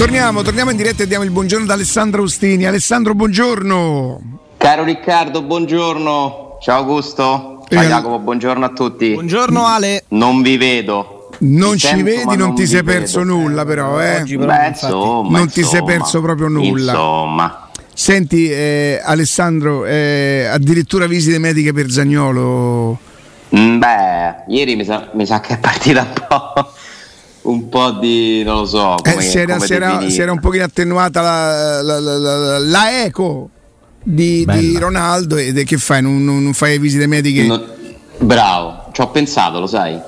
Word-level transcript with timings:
Torniamo, 0.00 0.40
torniamo 0.40 0.70
in 0.70 0.78
diretta 0.78 1.02
e 1.02 1.06
diamo 1.06 1.24
il 1.24 1.30
buongiorno 1.30 1.64
ad 1.66 1.70
Alessandro 1.72 2.22
Ustini. 2.22 2.64
Alessandro, 2.64 3.14
buongiorno. 3.14 4.38
Caro 4.56 4.82
Riccardo, 4.82 5.42
buongiorno. 5.42 6.56
Ciao 6.62 6.78
Augusto. 6.78 7.64
Ciao 7.68 7.82
Eh, 7.82 7.86
Jacopo, 7.86 8.18
buongiorno 8.18 8.64
a 8.64 8.70
tutti. 8.70 9.12
Buongiorno 9.12 9.66
Ale. 9.66 10.04
Non 10.08 10.40
vi 10.40 10.56
vedo. 10.56 11.28
Non 11.40 11.72
ci 11.76 11.86
sento, 11.88 12.04
vedi, 12.04 12.36
non 12.38 12.54
ti 12.54 12.66
sei 12.66 12.80
vedo. 12.82 12.98
perso 12.98 13.22
nulla, 13.24 13.66
però, 13.66 14.00
eh. 14.00 14.22
Oggi 14.22 14.38
però, 14.38 14.50
Beh, 14.50 14.66
infatti, 14.68 14.84
insomma, 14.86 15.38
non 15.38 15.46
ti 15.48 15.52
sei 15.52 15.62
insomma. 15.64 15.84
perso 15.84 16.20
proprio 16.22 16.48
nulla. 16.48 16.92
Insomma. 16.92 17.68
Senti, 17.92 18.50
eh, 18.50 19.02
Alessandro, 19.04 19.84
eh, 19.84 20.48
addirittura 20.50 21.06
visite 21.06 21.38
mediche 21.38 21.74
per 21.74 21.90
Zagnolo. 21.90 22.98
Mm, 23.54 23.78
Beh, 23.78 24.44
ieri 24.48 24.76
mi 24.76 24.84
sa, 24.86 25.10
mi 25.12 25.26
sa 25.26 25.40
che 25.40 25.54
è 25.54 25.58
partita 25.58 26.00
un 26.02 26.24
po', 26.26 26.72
un 27.42 27.68
po' 27.68 27.90
di, 27.92 28.42
non 28.44 28.56
lo 28.58 28.66
so, 28.66 28.96
come, 29.02 29.16
Eh, 29.16 29.20
si, 29.22 29.38
era, 29.38 29.54
come 29.54 29.66
si 29.66 29.72
era- 29.74 30.08
si 30.10 30.20
era 30.20 30.32
un 30.32 30.40
pochino 30.40 30.64
attenuata 30.64 31.20
la, 31.22 31.82
la- 31.82 31.98
la- 32.00 32.18
la- 32.18 32.58
la 32.58 33.02
eco 33.04 33.48
di, 34.02 34.44
di 34.46 34.76
Ronaldo 34.78 35.36
e 35.36 35.52
che 35.64 35.76
fai? 35.78 36.02
Non, 36.02 36.22
non- 36.24 36.42
non 36.42 36.52
fai 36.52 36.78
visite 36.78 37.06
mediche? 37.06 37.44
Non- 37.46 37.64
bravo, 38.18 38.90
ci 38.92 39.00
ho 39.00 39.08
pensato, 39.10 39.58
lo 39.60 39.66
sai. 39.66 39.98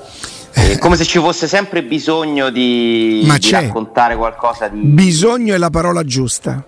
È 0.55 0.77
come 0.77 0.95
se 0.95 1.03
ci 1.05 1.17
fosse 1.17 1.47
sempre 1.47 1.83
bisogno 1.83 2.51
di, 2.51 3.23
Ma 3.25 3.37
di 3.37 3.47
c'è. 3.47 3.61
raccontare 3.61 4.15
qualcosa 4.15 4.67
di... 4.67 4.79
Bisogno 4.81 5.55
è 5.55 5.57
la 5.57 5.71
parola 5.71 6.03
giusta. 6.03 6.63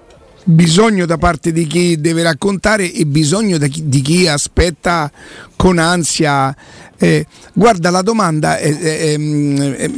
Bisogno 0.48 1.08
da 1.08 1.18
parte 1.18 1.52
di 1.52 1.66
chi 1.66 2.00
deve 2.00 2.22
raccontare 2.22 2.92
e 2.94 3.06
bisogno 3.08 3.58
chi- 3.58 3.88
di 3.90 4.02
chi 4.02 4.28
aspetta 4.28 5.12
con 5.56 5.80
ansia. 5.80 6.56
Eh, 6.98 7.26
guarda, 7.52 7.90
la 7.90 8.04
domanda 8.04 8.58
è, 8.58 8.78
è- 8.78 9.00
è- 9.16 9.76
è- 9.76 9.92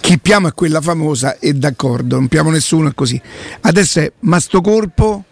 chi 0.00 0.18
piamo 0.18 0.48
è 0.48 0.54
quella 0.54 0.80
famosa 0.80 1.38
e 1.38 1.52
d'accordo, 1.54 2.16
non 2.16 2.26
piamo 2.26 2.50
nessuno 2.50 2.88
è 2.88 2.94
così. 2.94 3.20
Adesso 3.60 4.00
è 4.00 4.12
ma 4.20 4.40
sto 4.40 4.60
corpo, 4.60 5.22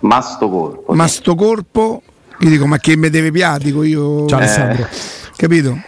Ma 0.00 0.20
sto 0.22 0.48
colpo. 0.48 0.94
ma 0.94 1.06
sto 1.06 1.34
corpo, 1.34 2.02
io 2.40 2.48
dico 2.48 2.66
ma 2.66 2.78
che 2.78 2.96
me 2.96 3.10
deve 3.10 3.30
piare, 3.30 3.64
dico 3.64 3.82
io, 3.82 4.24
Ciao 4.26 4.38
Alessandro. 4.38 4.88
capito? 5.36 5.78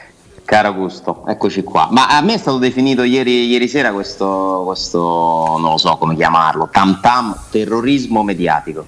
Caro 0.47 0.69
Augusto, 0.69 1.25
eccoci 1.27 1.65
qua. 1.65 1.89
Ma 1.91 2.07
a 2.07 2.21
me 2.21 2.35
è 2.35 2.39
stato 2.39 2.59
definito 2.59 3.03
ieri, 3.03 3.47
ieri 3.47 3.67
sera 3.67 3.91
questo, 3.93 4.63
questo, 4.65 4.99
non 5.59 5.73
lo 5.73 5.77
so 5.77 5.97
come 5.97 6.15
chiamarlo, 6.15 6.69
tam 6.71 7.01
tam 7.01 7.37
terrorismo 7.51 8.23
mediatico. 8.23 8.87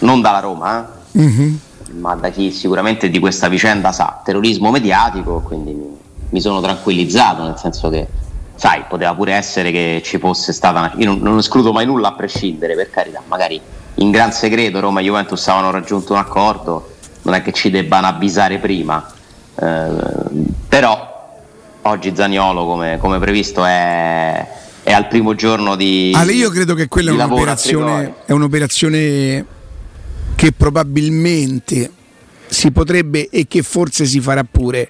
Non 0.00 0.20
dalla 0.20 0.40
Roma, 0.40 0.86
eh? 1.12 1.18
Mhm. 1.18 1.60
ma 1.98 2.14
da 2.14 2.28
chi 2.28 2.52
sicuramente 2.52 3.08
di 3.08 3.18
questa 3.18 3.48
vicenda 3.48 3.90
sa. 3.90 4.20
Terrorismo 4.22 4.70
mediatico, 4.70 5.40
quindi 5.40 5.72
mi, 5.72 5.96
mi 6.28 6.40
sono 6.42 6.60
tranquillizzato, 6.60 7.42
nel 7.42 7.56
senso 7.56 7.88
che, 7.88 8.06
sai, 8.54 8.84
poteva 8.86 9.14
pure 9.14 9.32
essere 9.32 9.70
che 9.70 10.02
ci 10.04 10.18
fosse 10.18 10.52
stata 10.52 10.78
una... 10.78 10.92
Io 10.96 11.06
non, 11.06 11.20
non 11.20 11.38
escludo 11.38 11.72
mai 11.72 11.86
nulla 11.86 12.08
a 12.08 12.12
prescindere, 12.12 12.74
per 12.74 12.90
carità, 12.90 13.22
magari 13.26 13.58
in 13.94 14.10
gran 14.10 14.30
segreto 14.30 14.78
Roma 14.78 15.00
e 15.00 15.04
Juventus 15.04 15.48
avevano 15.48 15.70
raggiunto 15.70 16.12
un 16.12 16.18
accordo, 16.18 16.90
non 17.22 17.32
è 17.32 17.40
che 17.40 17.52
ci 17.52 17.70
debbano 17.70 18.06
avvisare 18.06 18.58
prima. 18.58 19.20
Eh, 19.54 19.88
però 20.68 21.40
oggi 21.82 22.12
Zaniolo, 22.14 22.64
come, 22.64 22.98
come 22.98 23.18
previsto, 23.18 23.64
è, 23.64 24.46
è 24.82 24.92
al 24.92 25.08
primo 25.08 25.34
giorno 25.34 25.76
di. 25.76 26.12
Ale, 26.14 26.32
io 26.32 26.50
credo 26.50 26.74
che 26.74 26.88
quella 26.88 27.10
è 27.10 27.14
un'operazione, 27.14 28.14
è 28.24 28.32
un'operazione 28.32 29.46
che 30.34 30.52
probabilmente 30.52 31.90
si 32.46 32.70
potrebbe 32.70 33.28
e 33.30 33.46
che 33.46 33.62
forse 33.62 34.04
si 34.04 34.20
farà 34.20 34.44
pure. 34.44 34.88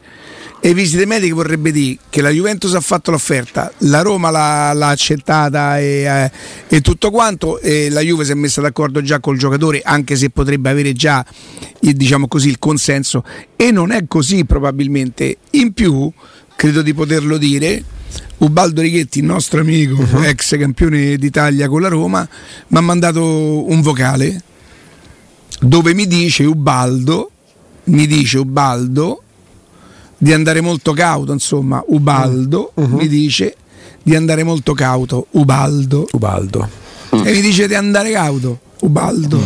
E 0.64 0.74
visite 0.74 1.06
mediche 1.06 1.32
vorrebbe 1.32 1.72
dire 1.72 1.98
che 2.08 2.22
la 2.22 2.30
Juventus 2.30 2.72
ha 2.74 2.80
fatto 2.80 3.10
l'offerta, 3.10 3.72
la 3.78 4.00
Roma 4.00 4.30
l'ha, 4.30 4.72
l'ha 4.72 4.90
accettata 4.90 5.80
e, 5.80 6.04
eh, 6.04 6.30
e 6.68 6.80
tutto 6.80 7.10
quanto, 7.10 7.58
e 7.58 7.90
la 7.90 8.00
Juve 8.00 8.24
si 8.24 8.30
è 8.30 8.34
messa 8.34 8.60
d'accordo 8.60 9.02
già 9.02 9.18
col 9.18 9.36
giocatore, 9.36 9.82
anche 9.84 10.14
se 10.14 10.30
potrebbe 10.30 10.70
avere 10.70 10.92
già 10.92 11.26
il, 11.80 11.96
diciamo 11.96 12.28
così, 12.28 12.48
il 12.48 12.60
consenso, 12.60 13.24
e 13.56 13.72
non 13.72 13.90
è 13.90 14.06
così 14.06 14.44
probabilmente. 14.44 15.38
In 15.50 15.72
più, 15.72 16.08
credo 16.54 16.80
di 16.82 16.94
poterlo 16.94 17.38
dire, 17.38 17.82
Ubaldo 18.38 18.82
Righetti, 18.82 19.18
il 19.18 19.24
nostro 19.24 19.62
amico, 19.62 20.00
ex 20.22 20.56
campione 20.56 21.16
d'Italia 21.16 21.68
con 21.68 21.80
la 21.80 21.88
Roma, 21.88 22.28
mi 22.68 22.78
ha 22.78 22.82
mandato 22.82 23.68
un 23.68 23.80
vocale 23.80 24.40
dove 25.58 25.92
mi 25.92 26.06
dice 26.06 26.44
Ubaldo, 26.44 27.32
mi 27.86 28.06
dice 28.06 28.38
Ubaldo 28.38 29.22
di 30.22 30.32
andare 30.32 30.60
molto 30.60 30.92
cauto, 30.92 31.32
insomma, 31.32 31.82
Ubaldo 31.88 32.70
mi 32.74 33.08
dice 33.08 33.56
di 34.04 34.14
andare 34.14 34.44
molto 34.44 34.72
cauto, 34.72 35.26
Ubaldo, 35.30 36.06
Ubaldo. 36.12 36.68
e 37.10 37.32
mi 37.32 37.40
dice 37.40 37.66
di 37.66 37.74
andare 37.74 38.12
cauto, 38.12 38.60
Ubaldo, 38.82 39.40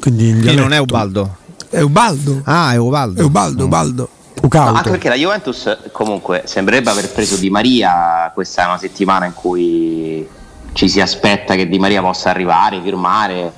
Quindi 0.00 0.28
in 0.28 0.34
Che 0.36 0.40
dialetto. 0.42 0.60
non 0.60 0.72
è 0.72 0.78
Ubaldo. 0.78 1.36
è 1.68 1.80
Ubaldo, 1.80 2.40
Ah, 2.44 2.70
è 2.70 2.74
è 2.74 2.78
Ubaldo. 2.78 3.24
Ubaldo, 3.24 3.64
Ubaldo. 3.64 4.08
No, 4.34 4.46
Ucauto. 4.46 4.76
anche 4.76 4.90
perché 4.90 5.08
la 5.08 5.16
Juventus 5.16 5.76
comunque 5.90 6.42
sembrerebbe 6.46 6.90
aver 6.90 7.10
preso 7.10 7.34
Di 7.36 7.50
Maria, 7.50 8.30
questa 8.32 8.62
è 8.62 8.66
una 8.66 8.78
settimana 8.78 9.26
in 9.26 9.34
cui 9.34 10.24
ci 10.72 10.88
si 10.88 11.00
aspetta 11.00 11.56
che 11.56 11.68
Di 11.68 11.80
Maria 11.80 12.00
possa 12.00 12.30
arrivare, 12.30 12.80
firmare 12.80 13.52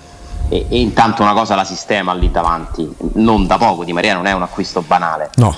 e, 0.48 0.64
e 0.70 0.80
intanto 0.80 1.20
una 1.20 1.34
cosa 1.34 1.54
la 1.54 1.64
sistema 1.64 2.14
lì 2.14 2.30
davanti, 2.30 2.90
non 3.16 3.46
da 3.46 3.58
poco, 3.58 3.84
Di 3.84 3.92
Maria 3.92 4.14
non 4.14 4.24
è 4.26 4.32
un 4.32 4.40
acquisto 4.42 4.82
banale. 4.86 5.28
No. 5.36 5.54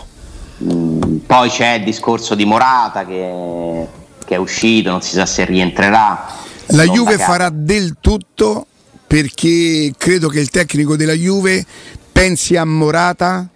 Mm, 0.64 1.16
poi 1.26 1.50
c'è 1.50 1.74
il 1.74 1.84
discorso 1.84 2.34
di 2.34 2.44
Morata 2.44 3.04
che, 3.04 3.86
che 4.24 4.34
è 4.34 4.38
uscito, 4.38 4.90
non 4.90 5.02
si 5.02 5.12
sa 5.14 5.26
se 5.26 5.44
rientrerà. 5.44 6.26
La 6.68 6.84
Non 6.84 6.94
Juve 6.94 7.18
farà 7.18 7.50
del 7.50 7.96
tutto 8.00 8.66
perché 9.06 9.92
credo 9.96 10.28
che 10.28 10.40
il 10.40 10.50
tecnico 10.50 10.96
della 10.96 11.12
Juve 11.12 11.64
pensi 12.10 12.56
a 12.56 12.64
Morata 12.64 13.46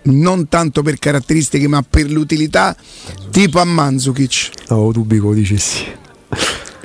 non 0.00 0.48
tanto 0.48 0.82
per 0.82 0.98
caratteristiche 0.98 1.68
ma 1.68 1.82
per 1.82 2.10
l'utilità 2.10 2.74
tipo 3.30 3.60
a 3.60 3.64
Mandzukic 3.64 4.50
No, 4.68 4.90
tu 4.90 5.04
bico 5.04 5.34
dicessi. 5.34 5.84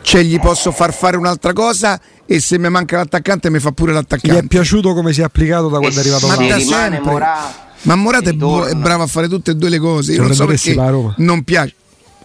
cioè 0.02 0.22
gli 0.24 0.38
posso 0.42 0.72
far 0.74 0.94
fare 0.94 1.16
un'altra 1.16 1.54
cosa 1.54 1.98
e 2.26 2.42
se 2.42 2.58
mi 2.58 2.70
manca 2.70 2.98
l'attaccante 2.98 3.50
mi 3.50 3.60
fa 3.60 3.72
pure 3.72 3.92
Gli 3.92 3.96
è 3.96 3.98
l'attaccante 4.00 4.48
piaciuto 4.48 4.94
come 4.94 5.14
si 5.14 5.22
è 5.22 5.24
applicato 5.24 5.70
da 5.70 5.78
quando 5.78 5.96
è 5.96 6.00
E 6.00 6.02
arrivato 6.02 6.28
ma 6.28 6.36
se 6.36 6.48
da 6.48 6.60
sempre. 6.60 7.00
Morata 7.12 7.72
ma 7.84 7.96
Morata 7.96 8.30
è, 8.30 8.34
bu- 8.34 8.64
è 8.64 8.74
bravo 8.76 9.04
a 9.04 9.08
fare 9.08 9.28
tutte 9.28 9.52
e 9.52 9.56
due 9.56 9.70
le 9.70 9.80
cose 9.80 10.14
io 10.14 10.22
non 10.24 10.34
so 10.34 10.46
perché 10.46 10.76
non 11.18 11.44
piace 11.44 11.74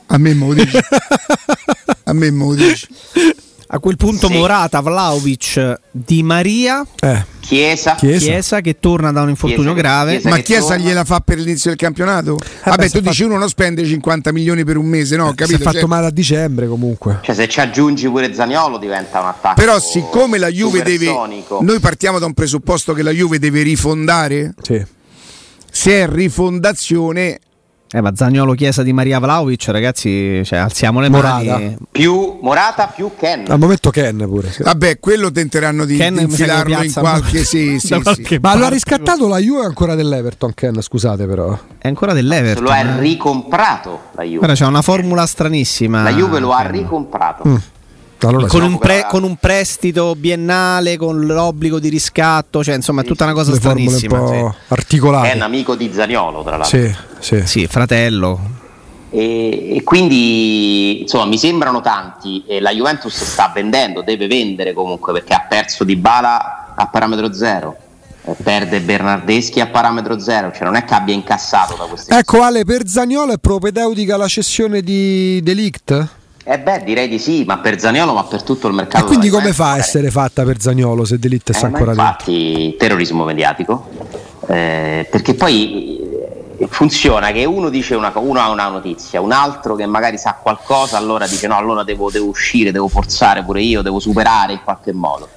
a 0.07 0.19
me 0.19 0.35
me 0.35 0.47
lo 0.47 0.55
dici 0.55 0.77
a 2.05 2.13
me 2.13 2.31
me 2.31 2.45
lo 2.45 2.55
dici 2.55 2.87
A 3.71 3.81
quel 3.81 3.97
punto 3.99 4.29
Sì. 4.29 4.33
Morata, 4.33 4.81
Vlaovic, 4.81 5.79
Di 5.91 6.23
Maria, 6.23 6.83
Eh, 7.01 7.23
Chiesa, 7.41 7.97
Chiesa. 7.97 8.25
Chiesa 8.25 8.61
che 8.63 8.79
torna 8.81 9.13
da 9.13 9.21
un 9.21 9.29
infortunio 9.29 9.75
Chiesa- 9.75 9.77
grave. 9.79 10.11
Chiesa- 10.13 10.29
Ma 10.31 10.37
Chiesa 10.39 10.61
torna. 10.69 10.77
gliela 10.85 11.05
fa 11.05 11.21
per 11.21 11.37
l'inizio 11.39 11.69
del 11.69 11.79
campionato? 11.79 12.39
Vabbè, 12.65 12.77
beh, 12.79 12.85
si 12.87 12.93
tu 12.93 12.97
è 12.97 13.01
dici 13.03 13.15
fatto- 13.17 13.29
uno 13.29 13.39
non 13.39 13.49
spende 13.51 13.85
50 13.85 14.33
milioni 14.33 14.65
per 14.65 14.79
un 14.79 14.87
mese, 14.87 15.17
no? 15.17 15.27
si 15.27 15.33
è 15.33 15.35
Capito? 15.35 15.59
fatto 15.65 15.81
Cioè, 15.81 15.87
male 15.87 16.07
a 16.07 16.11
dicembre 16.11 16.67
comunque. 16.67 17.19
Cioè, 17.21 17.35
se 17.35 17.47
ci 17.47 17.61
aggiungi 17.61 18.09
pure 18.09 18.33
Zaniolo 18.33 18.79
diventa 18.79 19.21
un 19.21 19.27
attacco. 19.27 19.61
però 19.61 19.79
siccome 19.79 20.39
la 20.39 20.49
Juve 20.49 20.83
deve... 20.83 21.13
Noi 21.61 21.79
partiamo 21.79 22.19
da 22.19 22.25
un 22.25 22.33
presupposto 22.33 22.95
che 22.95 23.03
la 23.03 23.11
Juve 23.11 23.39
deve 23.39 23.61
rifondare. 23.61 24.55
Sì. 24.63 24.83
Se 25.78 25.93
è 25.93 26.09
rifondazione, 26.09 27.39
Eh, 27.91 28.00
ma 28.00 28.11
Zagnolo, 28.16 28.55
Chiesa, 28.55 28.83
Di 28.83 28.93
Maria, 28.93 29.21
Vlaovic, 29.21 29.69
ragazzi, 29.69 30.43
cioè, 30.44 30.59
alziamo 30.59 30.99
le 30.99 31.09
Morata. 31.09 31.53
mani. 31.53 31.77
più 31.91 32.39
Morata 32.43 32.89
più 32.89 33.12
Ken. 33.16 33.44
Al 33.49 33.61
momento 33.61 33.91
Ken 33.91 34.19
pure. 34.28 34.50
sì. 34.50 34.65
vabbè, 34.65 34.99
quello 34.99 35.31
tenteranno 35.31 35.84
di, 35.84 35.97
Ken 35.97 36.16
di 36.16 36.22
infilarlo 36.22 36.83
in 36.83 36.93
qualche... 36.93 37.44
Sì, 37.47 37.78
sì, 37.78 37.89
da 37.91 37.97
sì. 37.97 38.03
qualche 38.03 38.39
Ma 38.43 38.49
lo 38.50 38.56
ha 38.56 38.61
parte. 38.62 38.75
riscattato 38.75 39.28
la 39.28 39.39
Juve 39.39 39.65
ancora 39.66 39.94
dell'Everton 39.94 40.53
Ken, 40.53 40.83
scusate 40.83 41.27
però. 41.27 41.56
È 41.78 41.87
ancora 41.87 42.10
Se 42.12 42.19
dell'Everton. 42.19 42.65
lo 42.65 42.71
ha 42.71 42.78
eh. 42.81 42.99
ricomprato 42.99 44.00
la 44.16 44.25
Juve. 44.25 44.39
Guarda, 44.39 44.55
c'è 44.55 44.66
una 44.66 44.83
formula 44.83 45.27
stranissima. 45.27 46.03
La 46.03 46.10
Juve 46.12 46.41
lo 46.41 46.50
ha 46.53 46.62
ricomprato. 46.66 47.49
Mm. 47.49 47.56
Allora 48.21 48.47
Con 48.48 48.60
sì. 48.63 48.66
un, 48.66 48.78
pre- 48.78 49.07
con 49.09 49.22
un 49.22 49.37
prestito 49.37 50.15
biennale, 50.16 50.97
con 50.97 51.25
l'obbligo 51.25 51.78
di 51.78 51.89
riscatto, 51.89 52.65
cioè 52.65 52.75
insomma 52.75 53.03
è 53.03 53.04
tutta 53.04 53.25
una 53.25 53.33
cosa 53.33 53.53
un 53.53 53.59
stranissima. 53.59 54.19
po' 54.19 54.54
È 55.22 55.34
un 55.34 55.42
amico 55.42 55.77
di 55.77 55.91
Zaniolo, 55.92 56.42
tra 56.42 56.57
l'altro. 56.57 56.78
Sì, 56.78 56.95
sì. 57.21 57.47
Sì, 57.47 57.66
fratello. 57.66 58.41
E, 59.10 59.77
e 59.77 59.83
quindi 59.84 61.03
insomma 61.03 61.25
mi 61.27 61.39
sembrano 61.39 61.81
tanti 61.81 62.45
e 62.47 62.60
la 62.60 62.72
Juventus 62.72 63.22
sta 63.22 63.51
vendendo, 63.54 64.03
deve 64.03 64.27
vendere 64.27 64.72
comunque 64.75 65.13
perché 65.13 65.33
ha 65.33 65.47
perso 65.48 65.84
Di 65.84 65.97
Bala 65.97 66.75
a 66.77 66.87
parametro 66.89 67.33
zero, 67.33 67.75
perde 68.42 68.81
Bernardeschi 68.81 69.60
a 69.60 69.69
parametro 69.69 70.19
zero, 70.19 70.53
cioè 70.53 70.65
non 70.65 70.75
è 70.75 70.84
che 70.84 70.92
abbia 70.92 71.15
incassato 71.15 71.75
da 71.77 71.84
queste 71.84 72.15
Ecco 72.19 72.42
Ale, 72.42 72.65
per 72.65 72.87
Zagnolo 72.87 73.33
è 73.33 73.39
propedeutica 73.39 74.16
la 74.19 74.28
cessione 74.28 74.83
di 74.83 75.41
Delict? 75.42 76.09
Eh 76.50 76.59
beh, 76.59 76.83
direi 76.83 77.09
di 77.09 77.18
sì, 77.18 77.45
ma 77.47 77.59
per 77.59 77.78
Zaniolo, 77.78 78.15
ma 78.15 78.24
per 78.24 78.42
tutto 78.42 78.68
il 78.68 78.72
mercato. 78.74 79.04
E 79.04 79.06
quindi 79.06 79.28
come 79.28 79.53
fa 79.53 79.65
a 79.65 79.66
magari. 79.66 79.80
essere 79.83 80.10
fatta 80.10 80.45
per 80.45 80.59
Zagnolo 80.59 81.04
se 81.04 81.18
Delict 81.18 81.50
Eh, 81.50 81.53
sta 81.53 81.68
ma 81.68 81.77
ancora 81.77 81.95
dentro? 81.95 82.09
infatti 82.33 82.74
terrorismo 82.78 83.24
mediatico, 83.24 83.89
eh, 84.47 85.06
perché 85.10 85.34
poi 85.34 86.00
funziona 86.71 87.33
che 87.33 87.45
uno 87.45 87.68
dice 87.68 87.95
una 87.97 88.10
uno 88.15 88.41
ha 88.41 88.48
una 88.48 88.68
notizia, 88.68 89.21
un 89.21 89.33
altro 89.33 89.74
che 89.74 89.84
magari 89.84 90.16
sa 90.16 90.39
qualcosa, 90.41 90.97
allora 90.97 91.27
dice 91.27 91.47
no, 91.48 91.56
allora 91.56 91.84
devo, 91.84 92.10
devo 92.10 92.28
uscire, 92.28 92.72
devo 92.72 92.89
forzare 92.89 93.44
pure 93.44 93.60
io, 93.60 93.83
devo 93.83 94.01
superare 94.01 94.54
in 94.54 94.60
qualche 94.65 94.94
modo. 94.94 95.28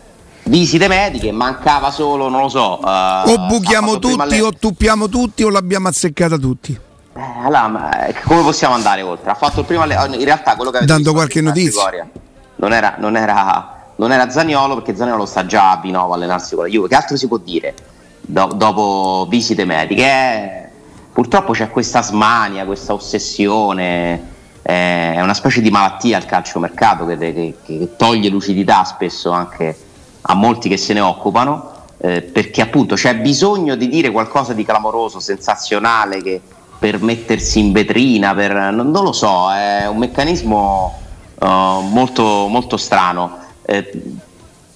Visite 0.43 0.87
mediche, 0.87 1.33
mancava 1.33 1.91
solo, 1.91 2.29
non 2.29 2.41
lo 2.41 2.49
so. 2.49 2.79
Uh, 2.81 3.29
o 3.29 3.47
buchiamo 3.47 3.99
tutti, 3.99 4.39
o 4.39 4.51
tuppiamo 4.57 5.09
tutti, 5.09 5.43
o 5.43 5.49
l'abbiamo 5.49 5.89
azzeccata 5.89 6.37
tutti. 6.37 6.79
Eh, 7.13 7.21
allora, 7.43 7.67
ma 7.67 8.07
come 8.23 8.41
possiamo 8.41 8.73
andare 8.73 9.01
oltre? 9.01 9.29
Ha 9.31 9.35
fatto 9.35 9.59
il 9.59 9.65
primo 9.65 9.83
in 9.83 10.23
realtà 10.23 10.55
quello 10.55 10.71
che 10.71 10.77
avete 10.77 10.93
Dando 10.93 11.11
qualche 11.11 11.41
notizia. 11.41 12.07
Non 12.55 12.73
era, 12.73 12.95
non, 12.99 13.17
era, 13.17 13.91
non 13.95 14.11
era 14.11 14.29
Zaniolo 14.29 14.75
perché 14.75 14.95
Zaniolo 14.95 15.25
sta 15.25 15.45
già 15.45 15.71
a 15.71 15.77
Binova 15.77 16.13
a 16.13 16.17
allenarsi 16.17 16.55
con 16.55 16.65
la 16.65 16.69
Juve. 16.69 16.87
Che 16.87 16.95
altro 16.95 17.17
si 17.17 17.27
può 17.27 17.37
dire 17.37 17.73
do, 18.21 18.51
dopo 18.55 19.25
visite 19.29 19.65
mediche? 19.65 20.03
Eh, 20.03 20.69
purtroppo 21.11 21.51
c'è 21.51 21.69
questa 21.69 22.01
smania, 22.01 22.65
questa 22.65 22.93
ossessione, 22.93 24.29
eh, 24.61 25.13
è 25.13 25.21
una 25.21 25.33
specie 25.33 25.59
di 25.59 25.69
malattia 25.69 26.17
al 26.17 26.25
calciomercato 26.25 27.05
che, 27.05 27.17
che, 27.17 27.55
che 27.65 27.95
toglie 27.97 28.29
lucidità 28.29 28.83
spesso 28.85 29.31
anche 29.31 29.77
a 30.21 30.33
molti 30.33 30.69
che 30.69 30.77
se 30.77 30.93
ne 30.93 31.01
occupano. 31.01 31.69
Eh, 32.03 32.21
perché 32.21 32.61
appunto 32.61 32.95
c'è 32.95 33.15
bisogno 33.17 33.75
di 33.75 33.87
dire 33.87 34.09
qualcosa 34.09 34.53
di 34.53 34.65
clamoroso, 34.65 35.19
sensazionale 35.19 36.21
che, 36.23 36.41
per 36.81 36.99
mettersi 36.99 37.59
in 37.59 37.71
vetrina, 37.71 38.33
per, 38.33 38.55
non, 38.55 38.89
non, 38.89 39.03
lo 39.03 39.11
so, 39.11 39.51
è 39.51 39.87
un 39.87 39.97
meccanismo 39.99 40.99
uh, 41.37 41.45
molto, 41.45 42.47
molto 42.47 42.75
strano. 42.75 43.37
Eh, 43.61 44.01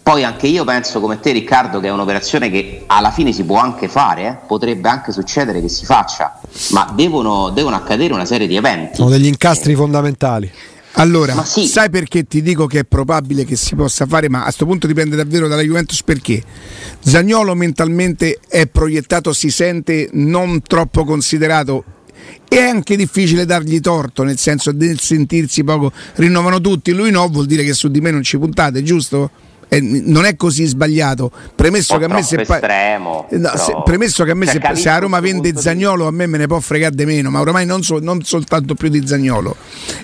poi 0.04 0.24
anche 0.24 0.46
io 0.46 0.64
penso 0.66 1.00
come 1.00 1.20
te 1.20 1.32
Riccardo 1.32 1.80
che 1.80 1.88
è 1.88 1.90
un'operazione 1.90 2.52
che 2.52 2.84
alla 2.86 3.10
fine 3.10 3.32
si 3.32 3.44
può 3.44 3.58
anche 3.58 3.88
fare, 3.88 4.28
eh? 4.28 4.36
potrebbe 4.46 4.88
anche 4.88 5.12
succedere 5.12 5.62
che 5.62 5.68
si 5.68 5.84
faccia, 5.84 6.40
ma 6.70 6.92
devono, 6.94 7.50
devono 7.50 7.76
accadere 7.76 8.14
una 8.14 8.26
serie 8.26 8.46
di 8.46 8.56
eventi. 8.56 8.98
Sono 8.98 9.10
degli 9.10 9.26
incastri 9.26 9.72
eh. 9.72 9.76
fondamentali. 9.76 10.52
Allora, 10.96 11.44
sì. 11.44 11.66
sai 11.66 11.90
perché 11.90 12.24
ti 12.24 12.42
dico 12.42 12.68
che 12.68 12.80
è 12.80 12.84
probabile 12.86 13.44
che 13.44 13.56
si 13.56 13.76
possa 13.76 14.06
fare, 14.06 14.30
ma 14.30 14.40
a 14.40 14.44
questo 14.44 14.66
punto 14.66 14.88
dipende 14.88 15.16
davvero 15.16 15.48
dalla 15.48 15.62
Juventus 15.62 16.02
perché 16.04 16.42
Zagnolo 17.00 17.54
mentalmente 17.54 18.40
è 18.48 18.66
proiettato, 18.68 19.34
si 19.34 19.50
sente 19.50 20.10
non 20.14 20.62
troppo 20.62 21.04
considerato 21.04 21.84
è 22.48 22.60
anche 22.60 22.96
difficile 22.96 23.46
dargli 23.46 23.80
torto, 23.80 24.24
nel 24.24 24.38
senso 24.38 24.72
del 24.72 25.00
sentirsi 25.00 25.64
poco 25.64 25.92
rinnovano 26.16 26.62
tutti, 26.62 26.92
lui 26.92 27.12
no, 27.12 27.28
vuol 27.28 27.46
dire 27.46 27.64
che 27.64 27.74
su 27.74 27.90
di 27.90 28.02
me 28.02 28.12
non 28.12 28.24
ci 28.24 28.38
puntate, 28.38 28.82
giusto? 28.82 29.30
Eh, 29.68 29.82
non 29.82 30.26
è 30.26 30.36
così 30.36 30.66
sbagliato. 30.66 31.32
Premesso 31.56 31.98
che 31.98 32.06
a 32.06 32.08
me 32.08 32.22
se, 32.22 32.40
estremo, 32.40 33.28
no, 33.32 33.52
se, 33.58 33.76
premesso 33.84 34.24
che 34.24 34.32
a 34.32 34.36
me 34.36 34.46
cioè, 34.46 34.62
se, 34.62 34.76
se 34.76 34.90
a 34.90 35.00
Roma 35.00 35.20
vende 35.20 35.54
Zagnolo, 35.56 36.08
a 36.08 36.12
me 36.12 36.28
me 36.28 36.38
ne 36.38 36.48
può 36.48 36.60
fregare 36.60 36.96
di 36.96 37.06
meno, 37.06 37.32
ma 37.32 37.42
ormai 37.42 37.66
non, 37.66 37.82
so, 37.82 38.00
non 38.00 38.22
soltanto 38.24 38.76
più 38.76 38.90
di 38.90 39.06
Zagnolo. 39.06 39.56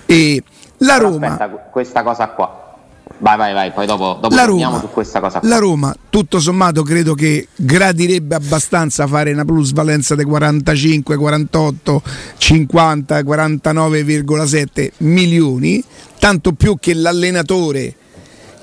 E 0.06 0.44
la 0.82 0.98
Roma. 0.98 1.28
Aspetta, 1.28 1.50
questa 1.50 2.04
cosa 2.04 2.28
qua. 2.30 2.70
Vai, 3.18 3.38
vai, 3.38 3.54
vai, 3.54 3.72
poi 3.72 3.86
dopo, 3.86 4.18
dopo 4.20 4.34
la 4.34 4.46
Roma, 4.46 4.80
su 4.80 4.90
questa 4.90 5.20
cosa. 5.20 5.40
Qua. 5.40 5.48
La 5.48 5.58
Roma, 5.60 5.96
tutto 6.10 6.40
sommato, 6.40 6.82
credo 6.82 7.14
che 7.14 7.50
gradirebbe 7.56 8.36
abbastanza 8.36 9.06
fare 9.06 9.32
una 9.32 9.46
plusvalenza 9.46 10.16
di 10.16 10.24
45, 10.24 11.16
48, 11.18 12.02
50, 12.38 13.20
49,7 13.20 14.92
milioni, 14.98 15.84
tanto 16.18 16.54
più 16.54 16.78
che 16.80 16.94
l'allenatore 16.96 17.96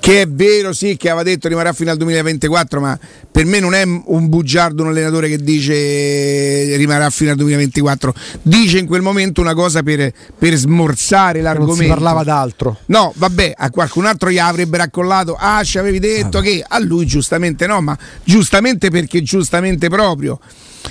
che 0.09 0.21
è 0.21 0.27
vero 0.27 0.73
sì 0.73 0.97
che 0.97 1.09
aveva 1.09 1.21
detto 1.21 1.47
rimarrà 1.47 1.71
fino 1.71 1.91
al 1.91 1.97
2024 1.97 2.81
ma 2.81 2.97
per 3.31 3.45
me 3.45 3.59
non 3.59 3.75
è 3.75 3.83
un 3.83 4.27
bugiardo 4.27 4.81
un 4.81 4.89
allenatore 4.89 5.29
che 5.29 5.37
dice 5.37 6.75
rimarrà 6.77 7.11
fino 7.11 7.29
al 7.29 7.37
2024 7.37 8.15
dice 8.41 8.79
in 8.79 8.87
quel 8.87 9.03
momento 9.03 9.39
una 9.39 9.53
cosa 9.53 9.83
per, 9.83 10.11
per 10.35 10.55
smorzare 10.55 11.41
l'argomento 11.41 11.75
non 11.75 11.83
si 11.83 11.89
parlava 11.89 12.23
d'altro. 12.23 12.77
No 12.87 13.13
vabbè 13.15 13.53
a 13.55 13.69
qualcun 13.69 14.07
altro 14.07 14.31
gli 14.31 14.39
avrebbe 14.39 14.77
raccollato 14.77 15.35
ah 15.39 15.63
ci 15.63 15.77
avevi 15.77 15.99
detto 15.99 16.39
ah, 16.39 16.41
che 16.41 16.65
a 16.67 16.79
lui 16.79 17.05
giustamente 17.05 17.67
no 17.67 17.79
ma 17.79 17.95
giustamente 18.23 18.89
perché 18.89 19.21
giustamente 19.21 19.89
proprio. 19.89 20.39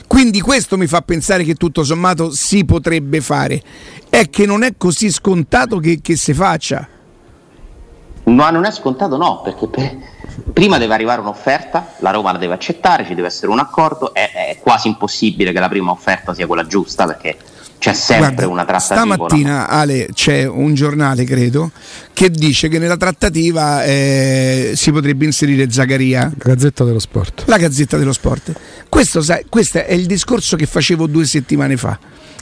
Quindi 0.07 0.41
questo 0.41 0.77
mi 0.77 0.87
fa 0.87 1.03
pensare 1.03 1.43
che 1.43 1.55
tutto 1.55 1.83
sommato 1.83 2.31
si 2.31 2.65
potrebbe 2.65 3.21
fare. 3.21 3.61
È 4.09 4.31
che 4.31 4.47
non 4.47 4.63
è 4.63 4.75
così 4.77 5.11
scontato 5.11 5.81
che, 5.81 5.99
che 6.01 6.15
si 6.15 6.33
faccia 6.35 6.89
ma 8.35 8.51
non 8.51 8.65
è 8.65 8.71
scontato 8.71 9.17
no, 9.17 9.41
perché 9.43 9.67
per, 9.67 9.97
prima 10.53 10.79
deve 10.79 10.95
arrivare 10.95 11.21
un'offerta, 11.21 11.95
la 11.99 12.11
Roma 12.11 12.33
la 12.33 12.39
deve 12.39 12.55
accettare, 12.55 13.05
ci 13.05 13.15
deve 13.15 13.29
essere 13.29 13.51
un 13.51 13.59
accordo, 13.59 14.13
è, 14.15 14.31
è 14.33 14.59
quasi 14.61 14.89
impossibile 14.89 15.53
che 15.53 15.61
la 15.61 15.69
prima 15.69 15.91
offerta 15.91 16.35
sia 16.35 16.47
quella 16.47 16.67
giusta 16.67 17.07
perché 17.07 17.37
c'è 17.79 17.93
sempre 17.93 18.47
Guarda, 18.47 18.49
una 18.49 18.65
trattativa. 18.65 19.15
Stamattina 19.15 19.59
no? 19.61 19.67
Ale 19.69 20.09
c'è 20.13 20.47
un 20.47 20.75
giornale, 20.75 21.25
credo, 21.25 21.71
che 22.13 22.31
dice 22.31 22.69
che 22.69 22.79
nella 22.79 22.97
trattativa 22.97 23.85
eh, 23.85 24.73
si 24.75 24.91
potrebbe 24.91 25.25
inserire 25.25 25.71
Zaccaria. 25.71 26.31
Gazzetta 26.37 26.85
dello 26.85 26.99
Sport. 26.99 27.45
La 27.47 27.57
Gazzetta 27.57 27.97
dello 27.97 28.13
Sport. 28.13 28.53
Questo, 28.89 29.23
sai, 29.23 29.45
questo 29.49 29.85
è 29.85 29.93
il 29.93 30.07
discorso 30.07 30.57
che 30.57 30.67
facevo 30.67 31.07
due 31.07 31.25
settimane 31.25 31.77
fa. 31.77 31.99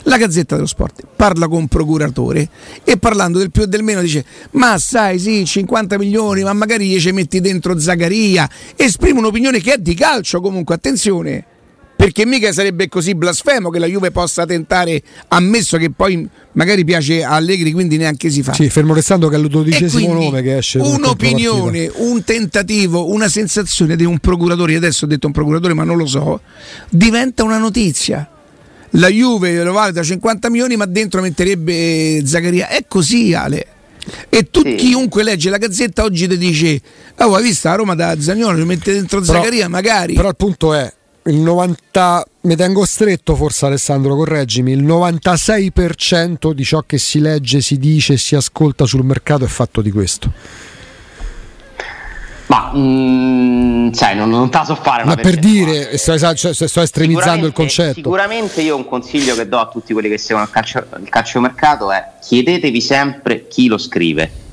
La 0.08 0.18
Gazzetta 0.18 0.54
dello 0.54 0.68
Sport 0.68 1.02
parla 1.16 1.48
con 1.48 1.58
un 1.58 1.68
procuratore 1.68 2.48
e 2.84 2.96
parlando 2.96 3.38
del 3.38 3.50
più 3.50 3.62
e 3.62 3.66
del 3.66 3.82
meno 3.82 4.00
dice 4.00 4.24
ma 4.52 4.78
sai 4.78 5.18
sì 5.18 5.44
50 5.44 5.98
milioni 5.98 6.42
ma 6.44 6.52
magari 6.52 6.98
ci 7.00 7.10
metti 7.10 7.40
dentro 7.40 7.78
Zagaria 7.78 8.48
esprime 8.76 9.18
un'opinione 9.18 9.60
che 9.60 9.74
è 9.74 9.78
di 9.78 9.94
calcio 9.94 10.40
comunque 10.40 10.76
attenzione 10.76 11.44
perché 11.96 12.24
mica 12.24 12.52
sarebbe 12.52 12.88
così 12.88 13.16
blasfemo 13.16 13.68
che 13.68 13.80
la 13.80 13.86
Juve 13.86 14.12
possa 14.12 14.46
tentare 14.46 15.02
ammesso 15.28 15.76
che 15.76 15.90
poi 15.90 16.28
magari 16.52 16.84
piace 16.84 17.24
a 17.24 17.30
Allegri 17.30 17.72
quindi 17.72 17.96
neanche 17.96 18.30
si 18.30 18.42
fa. 18.44 18.52
Sì 18.52 18.68
fermo 18.68 18.94
restando 18.94 19.28
che 19.28 19.34
è 19.34 19.38
il 19.40 19.48
dodicesimo 19.48 20.12
nome 20.12 20.40
che 20.40 20.58
esce 20.58 20.78
un'opinione 20.78 21.90
un 21.96 22.22
tentativo 22.22 23.10
una 23.10 23.28
sensazione 23.28 23.96
di 23.96 24.04
un 24.04 24.20
procuratore 24.20 24.76
adesso 24.76 25.06
ho 25.06 25.08
detto 25.08 25.26
un 25.26 25.32
procuratore 25.32 25.74
ma 25.74 25.82
non 25.82 25.96
lo 25.96 26.06
so 26.06 26.42
diventa 26.90 27.42
una 27.42 27.58
notizia 27.58 28.30
la 28.90 29.08
Juve 29.08 29.62
lo 29.62 29.72
vale 29.72 29.92
da 29.92 30.02
50 30.02 30.50
milioni, 30.50 30.76
ma 30.76 30.86
dentro 30.86 31.20
metterebbe 31.20 32.22
Zaccaria. 32.24 32.68
È 32.68 32.84
così, 32.86 33.34
Ale. 33.34 33.66
E 34.28 34.50
tu, 34.50 34.60
sì. 34.62 34.74
chiunque 34.76 35.22
legge 35.22 35.50
la 35.50 35.58
gazzetta 35.58 36.04
oggi 36.04 36.28
ti 36.28 36.38
dice: 36.38 36.80
Oh, 37.18 37.34
hai 37.34 37.42
visto 37.42 37.68
la 37.68 37.74
Roma 37.74 37.94
da 37.94 38.20
Zagnolo, 38.20 38.58
ci 38.58 38.64
mette 38.64 38.92
dentro 38.92 39.20
però, 39.20 39.34
Zaccaria, 39.34 39.68
magari. 39.68 40.14
Però 40.14 40.28
il 40.28 40.36
punto 40.36 40.72
è: 40.74 40.92
il 41.24 41.36
90, 41.36 42.26
mi 42.42 42.56
tengo 42.56 42.84
stretto, 42.84 43.34
forse 43.34 43.66
Alessandro, 43.66 44.14
correggimi. 44.14 44.72
Il 44.72 44.84
96% 44.84 46.52
di 46.52 46.64
ciò 46.64 46.82
che 46.86 46.98
si 46.98 47.18
legge, 47.18 47.60
si 47.60 47.78
dice, 47.78 48.16
si 48.16 48.36
ascolta 48.36 48.84
sul 48.86 49.04
mercato 49.04 49.44
è 49.44 49.48
fatto 49.48 49.80
di 49.80 49.90
questo. 49.90 50.32
Ma 52.46 52.70
mm, 52.74 53.90
sai, 53.90 54.14
non, 54.14 54.30
non 54.30 54.50
te 54.50 54.58
la 54.58 54.64
so 54.64 54.76
fare. 54.76 55.04
Ma 55.04 55.16
per 55.16 55.36
dire, 55.36 55.98
sto, 55.98 56.16
cioè, 56.34 56.54
sto 56.54 56.80
estremizzando 56.80 57.46
il 57.46 57.52
concetto. 57.52 57.94
Sicuramente 57.94 58.62
io 58.62 58.76
un 58.76 58.86
consiglio 58.86 59.34
che 59.34 59.48
do 59.48 59.58
a 59.58 59.66
tutti 59.66 59.92
quelli 59.92 60.08
che 60.08 60.18
seguono 60.18 60.46
il 60.46 60.52
calcio, 60.52 60.86
il 61.00 61.08
calciomercato 61.08 61.90
è 61.90 62.12
chiedetevi 62.20 62.80
sempre 62.80 63.48
chi 63.48 63.66
lo 63.66 63.78
scrive. 63.78 64.44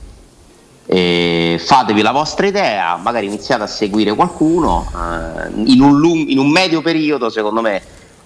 E 0.86 1.62
fatevi 1.64 2.02
la 2.02 2.12
vostra 2.12 2.48
idea, 2.48 2.98
magari 2.98 3.28
iniziate 3.28 3.64
a 3.64 3.68
seguire 3.68 4.14
qualcuno. 4.16 4.92
Eh, 4.92 5.72
in, 5.72 5.82
un 5.82 5.98
lung- 5.98 6.28
in 6.28 6.40
un 6.40 6.50
medio 6.50 6.82
periodo, 6.82 7.30
secondo 7.30 7.62
me, 7.62 7.82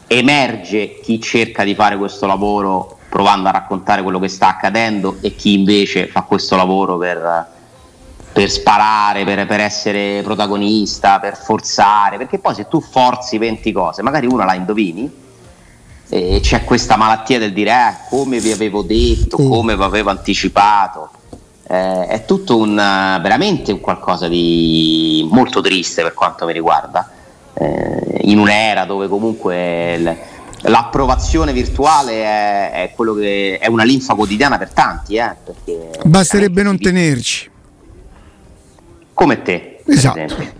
emerge 0.07 0.99
chi 1.01 1.19
cerca 1.19 1.65
di 1.65 1.75
fare 1.75 1.97
questo 1.97 2.25
lavoro 2.25 2.99
provando 3.09 3.49
a 3.49 3.51
raccontare 3.51 4.01
quello 4.01 4.19
che 4.19 4.29
sta 4.29 4.47
accadendo 4.47 5.17
e 5.21 5.35
chi 5.35 5.53
invece 5.53 6.07
fa 6.07 6.21
questo 6.21 6.55
lavoro 6.55 6.97
per 6.97 7.55
per 8.37 8.51
sparare, 8.51 9.23
per, 9.23 9.47
per, 9.47 9.59
essere 9.61 10.21
protagonista, 10.21 11.17
per 11.17 11.35
forzare, 11.35 12.17
perché 12.17 12.37
poi 12.37 12.53
se 12.53 12.67
tu 12.67 12.79
forzi 12.79 13.39
20 13.39 13.71
cose, 13.71 14.03
magari 14.03 14.27
una 14.27 14.45
la 14.45 14.53
indovini 14.53 15.11
e 16.07 16.39
c'è 16.39 16.63
questa 16.63 16.97
malattia 16.97 17.39
del 17.39 17.51
dire 17.51 17.71
eh, 17.71 17.93
come 18.11 18.39
vi 18.39 18.51
avevo 18.51 18.83
detto, 18.83 19.37
come 19.37 19.75
vi 19.75 19.81
avevo 19.81 20.11
anticipato. 20.11 21.09
Eh, 21.67 22.05
è 22.05 22.25
tutto 22.25 22.57
un, 22.57 22.75
veramente 22.75 23.71
un 23.71 23.79
qualcosa 23.79 24.27
di 24.27 25.27
molto 25.31 25.59
triste 25.59 26.03
per 26.03 26.13
quanto 26.13 26.45
mi 26.45 26.53
riguarda, 26.53 27.09
eh, 27.55 28.19
in 28.21 28.37
un'era 28.37 28.85
dove 28.85 29.07
comunque 29.07 29.97
l, 29.97 30.17
l'approvazione 30.61 31.53
virtuale 31.53 32.23
è, 32.23 32.71
è, 32.71 32.93
che, 32.95 33.57
è, 33.57 33.67
una 33.67 33.83
linfa 33.83 34.13
quotidiana 34.13 34.59
per 34.59 34.69
tanti. 34.69 35.15
Eh, 35.15 35.35
Basterebbe 36.03 36.61
non 36.61 36.77
tenerci 36.77 37.55
come 39.17 39.41
te. 39.41 39.79
Esatto. 39.83 40.55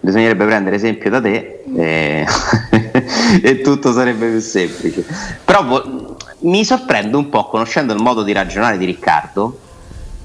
Bisognerebbe 0.00 0.44
prendere 0.44 0.74
esempio 0.74 1.10
da 1.10 1.20
te 1.20 1.62
e, 1.76 2.26
e 3.40 3.60
tutto 3.60 3.92
sarebbe 3.92 4.30
più 4.30 4.40
semplice. 4.40 5.06
Però 5.44 5.64
vo- 5.64 6.16
mi 6.40 6.64
sorprende 6.64 7.16
un 7.16 7.28
po', 7.28 7.46
conoscendo 7.46 7.92
il 7.92 8.02
modo 8.02 8.24
di 8.24 8.32
ragionare 8.32 8.78
di 8.78 8.84
Riccardo, 8.84 9.60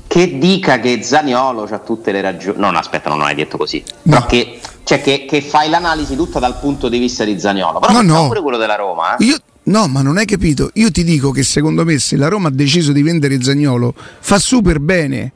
che 0.07 0.39
dica 0.39 0.79
che 0.79 1.03
Zaniolo 1.03 1.67
ha 1.69 1.77
tutte 1.77 2.11
le 2.11 2.21
ragioni. 2.21 2.59
No, 2.59 2.71
no, 2.71 2.79
aspetta, 2.79 3.09
non 3.09 3.21
hai 3.21 3.35
detto 3.35 3.57
così. 3.57 3.83
No. 4.03 4.25
Che, 4.25 4.59
cioè 4.83 4.99
che, 4.99 5.25
che, 5.29 5.41
fai 5.43 5.69
l'analisi 5.69 6.15
tutta 6.15 6.39
dal 6.39 6.57
punto 6.59 6.89
di 6.89 6.97
vista 6.97 7.23
di 7.23 7.39
Zaniolo. 7.39 7.77
Però 7.77 7.93
no, 7.93 8.01
no. 8.01 8.27
pure 8.27 8.41
quello 8.41 8.57
della 8.57 8.75
Roma. 8.75 9.15
Eh? 9.15 9.25
Io 9.25 9.38
No, 9.63 9.88
ma 9.88 10.01
non 10.01 10.17
hai 10.17 10.25
capito. 10.25 10.71
Io 10.73 10.89
ti 10.89 11.03
dico 11.03 11.29
che 11.29 11.43
secondo 11.43 11.85
me 11.85 11.99
se 11.99 12.17
la 12.17 12.27
Roma 12.27 12.47
ha 12.47 12.51
deciso 12.51 12.91
di 12.91 13.03
vendere 13.03 13.39
Zagnolo 13.43 13.93
fa 13.95 14.39
super 14.39 14.79
bene. 14.79 15.33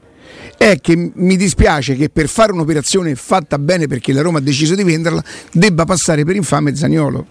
È 0.64 0.80
che 0.80 1.10
mi 1.14 1.36
dispiace 1.36 1.94
che 1.94 2.08
per 2.08 2.26
fare 2.26 2.50
un'operazione 2.52 3.14
fatta 3.16 3.58
bene 3.58 3.86
perché 3.86 4.14
la 4.14 4.22
Roma 4.22 4.38
ha 4.38 4.40
deciso 4.40 4.74
di 4.74 4.82
venderla 4.82 5.22
debba 5.52 5.84
passare 5.84 6.24
per 6.24 6.36
infame 6.36 6.74
Zagnolo. 6.74 7.26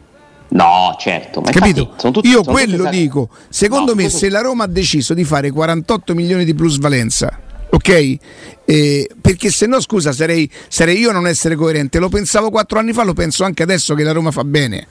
No, 0.49 0.95
certo. 0.99 1.41
Ma 1.41 1.49
Capito? 1.49 1.79
infatti 1.79 1.99
sono 1.99 2.13
tutti- 2.13 2.27
Io 2.27 2.43
sono 2.43 2.55
quello 2.55 2.83
tutti- 2.83 2.95
dico. 2.99 3.29
Secondo 3.49 3.95
No, 3.95 4.01
me, 4.03 4.09
se 4.09 4.29
la 4.29 4.41
Roma 4.41 4.65
ha 4.65 4.67
deciso 4.67 5.15
di 5.15 5.23
fare 5.23 5.49
48 5.49 6.13
milioni 6.13 6.45
di 6.45 6.53
plusvalenza, 6.53 7.39
ok? 7.71 8.17
Eh, 8.65 9.09
perché 9.19 9.49
se 9.49 9.65
no, 9.65 9.81
scusa, 9.81 10.11
sarei, 10.11 10.47
sarei 10.67 10.99
io 10.99 11.09
a 11.09 11.13
non 11.13 11.25
essere 11.25 11.55
coerente. 11.55 11.97
Lo 11.97 12.09
pensavo 12.09 12.51
quattro 12.51 12.77
anni 12.77 12.93
fa, 12.93 13.03
lo 13.03 13.13
penso 13.13 13.43
anche 13.43 13.63
adesso 13.63 13.95
che 13.95 14.03
la 14.03 14.11
Roma 14.11 14.29
fa 14.29 14.43
bene. 14.43 14.85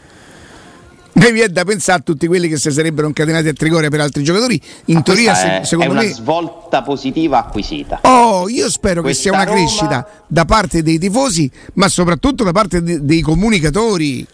Mi 1.22 1.32
viene 1.32 1.52
da 1.52 1.64
pensare 1.64 2.00
a 2.00 2.02
tutti 2.02 2.26
quelli 2.26 2.48
che 2.48 2.56
si 2.56 2.70
sarebbero 2.70 3.06
incatenati 3.06 3.48
a 3.48 3.52
Trigoria 3.52 3.88
per 3.90 4.00
altri 4.00 4.22
giocatori. 4.24 4.60
In 4.86 4.96
Ma 4.96 5.02
teoria, 5.02 5.34
se- 5.34 5.60
è, 5.60 5.64
secondo 5.64 5.92
è 5.92 5.94
una 5.96 6.02
me. 6.02 6.12
svolta 6.12 6.82
positiva 6.82 7.38
acquisita. 7.38 8.00
Oh, 8.02 8.48
io 8.48 8.68
spero 8.68 8.96
che 8.96 9.08
Questa 9.08 9.22
sia 9.22 9.32
una 9.32 9.44
Roma- 9.44 9.56
crescita 9.56 10.06
da 10.26 10.44
parte 10.44 10.82
dei 10.82 10.98
tifosi, 10.98 11.50
ma 11.74 11.88
soprattutto 11.88 12.42
da 12.44 12.52
parte 12.52 12.82
de- 12.82 13.04
dei 13.04 13.20
comunicatori. 13.20 14.26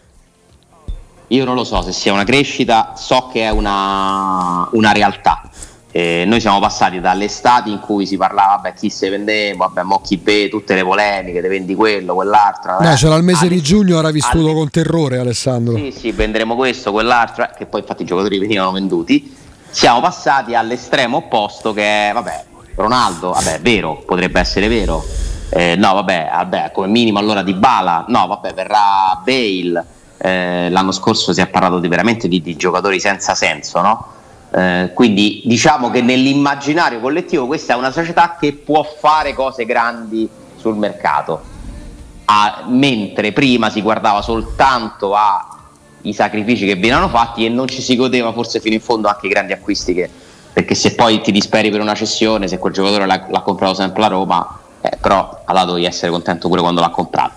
Io 1.31 1.45
non 1.45 1.53
lo 1.53 1.63
so 1.63 1.81
se 1.83 1.91
sia 1.91 2.11
una 2.11 2.23
crescita, 2.23 2.93
so 2.97 3.29
che 3.31 3.41
è 3.43 3.49
una, 3.51 4.67
una 4.71 4.91
realtà. 4.91 5.48
Eh, 5.91 6.23
noi 6.27 6.39
siamo 6.39 6.59
passati 6.59 6.99
dalle 6.99 7.25
estati 7.25 7.71
in 7.71 7.79
cui 7.79 8.05
si 8.05 8.15
parlava, 8.15 8.55
vabbè, 8.55 8.73
chi 8.73 8.91
se 8.91 9.09
vendeva, 9.09 9.65
vabbè, 9.65 9.81
mo 9.81 10.01
chi 10.01 10.19
vede 10.21 10.47
tutte 10.47 10.75
le 10.75 10.83
polemiche, 10.83 11.41
te 11.41 11.47
vendi 11.47 11.73
quello, 11.73 12.13
quell'altro. 12.13 12.77
Beh, 12.79 12.91
eh. 12.91 12.95
c'era 12.95 13.15
il 13.15 13.23
mese 13.23 13.45
Alle- 13.45 13.55
di 13.55 13.61
giugno, 13.61 13.97
era 13.97 14.11
vissuto 14.11 14.37
alle- 14.37 14.53
con 14.53 14.69
terrore 14.69 15.17
Alessandro. 15.17 15.75
Sì, 15.75 15.91
sì, 15.91 16.11
venderemo 16.11 16.55
questo, 16.55 16.91
quell'altro, 16.91 17.43
eh, 17.43 17.49
che 17.57 17.65
poi 17.65 17.79
infatti 17.81 18.03
i 18.03 18.05
giocatori 18.05 18.37
venivano 18.37 18.71
venduti. 18.71 19.35
Siamo 19.71 19.99
passati 19.99 20.53
all'estremo 20.53 21.17
opposto 21.17 21.73
che 21.73 22.09
è, 22.09 22.13
vabbè, 22.13 22.45
Ronaldo, 22.75 23.31
vabbè, 23.31 23.55
è 23.55 23.61
vero, 23.61 24.03
potrebbe 24.05 24.39
essere 24.39 24.67
vero. 24.67 25.03
Eh, 25.49 25.75
no, 25.75 25.93
vabbè, 25.95 26.29
vabbè, 26.31 26.71
come 26.71 26.85
minimo 26.87 27.17
allora 27.17 27.41
di 27.41 27.53
Bala, 27.55 28.05
no, 28.09 28.27
vabbè, 28.27 28.53
verrà 28.53 29.19
Bale. 29.23 29.85
Eh, 30.21 30.69
l'anno 30.69 30.91
scorso 30.91 31.33
si 31.33 31.41
è 31.41 31.47
parlato 31.47 31.79
di, 31.79 31.87
veramente 31.87 32.27
di, 32.27 32.41
di 32.41 32.55
giocatori 32.55 32.99
senza 32.99 33.33
senso, 33.33 33.81
no? 33.81 34.07
Eh, 34.51 34.91
quindi 34.95 35.43
diciamo 35.45 35.91
che 35.91 36.01
nell'immaginario 36.01 36.99
collettivo 36.99 37.45
questa 37.45 37.73
è 37.73 37.75
una 37.75 37.91
società 37.91 38.37
che 38.39 38.53
può 38.53 38.83
fare 38.83 39.33
cose 39.33 39.65
grandi 39.65 40.27
sul 40.55 40.75
mercato. 40.75 41.41
A- 42.25 42.65
mentre 42.67 43.31
prima 43.31 43.69
si 43.69 43.81
guardava 43.81 44.21
soltanto 44.21 45.15
ai 45.15 46.13
sacrifici 46.13 46.65
che 46.65 46.75
venivano 46.75 47.09
fatti 47.09 47.45
e 47.45 47.49
non 47.49 47.67
ci 47.67 47.81
si 47.81 47.95
godeva 47.95 48.31
forse 48.33 48.59
fino 48.59 48.75
in 48.75 48.81
fondo 48.81 49.07
anche 49.07 49.27
i 49.27 49.29
grandi 49.29 49.53
acquisti 49.53 49.93
che, 49.93 50.09
perché 50.51 50.75
se 50.75 50.95
poi 50.95 51.21
ti 51.21 51.31
disperi 51.31 51.69
per 51.69 51.81
una 51.81 51.95
cessione 51.95 52.47
se 52.47 52.57
quel 52.57 52.73
giocatore 52.73 53.05
l'ha, 53.05 53.25
l'ha 53.29 53.41
comprato 53.41 53.73
sempre 53.73 54.01
la 54.01 54.07
Roma 54.07 54.59
eh, 54.81 54.97
però 54.99 55.41
ha 55.43 55.53
dato 55.53 55.75
di 55.75 55.85
essere 55.85 56.11
contento 56.11 56.47
pure 56.47 56.61
quando 56.61 56.81
l'ha 56.81 56.89
comprato. 56.89 57.33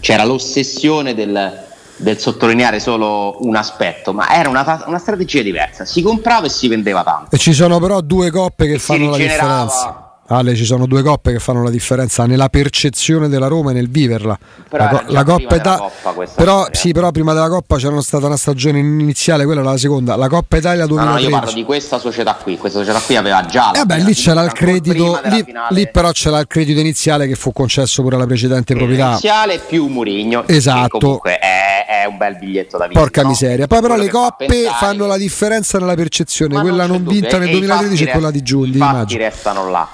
C'era 0.00 0.24
l'ossessione 0.24 1.14
del, 1.14 1.65
del 1.96 2.18
sottolineare 2.18 2.80
solo 2.80 3.36
un 3.40 3.56
aspetto 3.56 4.12
ma 4.12 4.30
era 4.30 4.48
una, 4.48 4.84
una 4.86 4.98
strategia 4.98 5.42
diversa 5.42 5.84
si 5.84 6.02
comprava 6.02 6.46
e 6.46 6.50
si 6.50 6.68
vendeva 6.68 7.02
tanto 7.02 7.34
E 7.34 7.38
ci 7.38 7.52
sono 7.52 7.78
però 7.78 8.00
due 8.00 8.30
coppe 8.30 8.66
che 8.66 8.74
E 8.74 8.78
si 8.78 8.86
fanno 8.86 9.10
la 9.10 9.16
differenza. 9.16 10.05
Ale, 10.28 10.54
ci 10.56 10.64
sono 10.64 10.86
due 10.86 11.02
coppe 11.02 11.32
che 11.32 11.38
fanno 11.38 11.62
la 11.62 11.70
differenza 11.70 12.26
nella 12.26 12.48
percezione 12.48 13.28
della 13.28 13.46
Roma 13.46 13.70
e 13.70 13.74
nel 13.74 13.88
viverla. 13.88 14.36
Però 14.68 14.84
la, 14.84 14.90
co- 14.90 15.12
la 15.12 15.24
Coppa 15.24 15.54
Italia. 15.54 15.90
Però, 16.34 16.66
sì, 16.72 16.92
però 16.92 17.10
prima 17.12 17.32
della 17.32 17.48
Coppa 17.48 17.76
c'era 17.76 18.00
stata 18.00 18.26
una 18.26 18.36
stagione 18.36 18.78
iniziale, 18.80 19.44
quella 19.44 19.60
era 19.60 19.70
la 19.70 19.78
seconda. 19.78 20.16
La 20.16 20.28
Coppa 20.28 20.56
Italia 20.56 20.84
No, 20.86 20.94
no, 20.96 21.00
2013. 21.02 21.24
io 21.30 21.38
parlo 21.38 21.52
di 21.52 21.64
questa 21.64 21.98
società 21.98 22.34
qui. 22.34 22.56
Questa 22.58 22.78
società 22.80 22.98
qui 23.00 23.16
aveva 23.16 23.44
già. 23.46 23.70
la 23.72 23.82
Eh 23.82 23.84
beh, 23.84 23.98
lì 23.98 24.14
c'era 24.14 24.42
il 24.42 24.52
credito, 24.52 25.20
lì, 25.24 25.44
lì 25.70 25.88
però 25.90 26.10
c'era 26.10 26.40
il 26.40 26.46
credito 26.48 26.80
iniziale 26.80 27.26
che 27.28 27.34
fu 27.36 27.52
concesso 27.52 28.02
pure 28.02 28.16
alla 28.16 28.26
precedente 28.26 28.74
proprietà. 28.74 29.10
iniziale 29.10 29.58
più 29.60 29.86
Murigno. 29.86 30.42
Esatto. 30.46 30.98
Comunque 30.98 31.38
è, 31.38 32.02
è 32.02 32.04
un 32.06 32.16
bel 32.16 32.36
biglietto 32.36 32.76
da 32.78 32.84
vincere. 32.86 33.04
Porca 33.04 33.22
no? 33.22 33.28
miseria. 33.28 33.66
Poi 33.68 33.80
però 33.80 33.94
Quello 33.94 34.02
le 34.10 34.10
fa 34.10 34.18
coppe 34.18 34.46
pensare 34.46 34.76
fanno 34.76 35.06
la 35.06 35.16
differenza 35.16 35.78
nella 35.78 35.94
percezione, 35.94 36.54
Ma 36.54 36.60
quella 36.62 36.86
non 36.86 37.04
dubbio, 37.04 37.20
vinta 37.20 37.38
nel 37.38 37.48
e- 37.48 37.52
e 37.52 37.54
i 37.54 37.58
2013 37.60 38.04
e 38.04 38.10
quella 38.10 38.30
di 38.30 38.38
rest- 38.38 38.44
giugno, 38.48 38.64
di 38.72 38.76
I 38.76 38.80
fatti 38.80 38.92
maggio. 38.96 39.16
restano 39.18 39.70
là. 39.70 39.88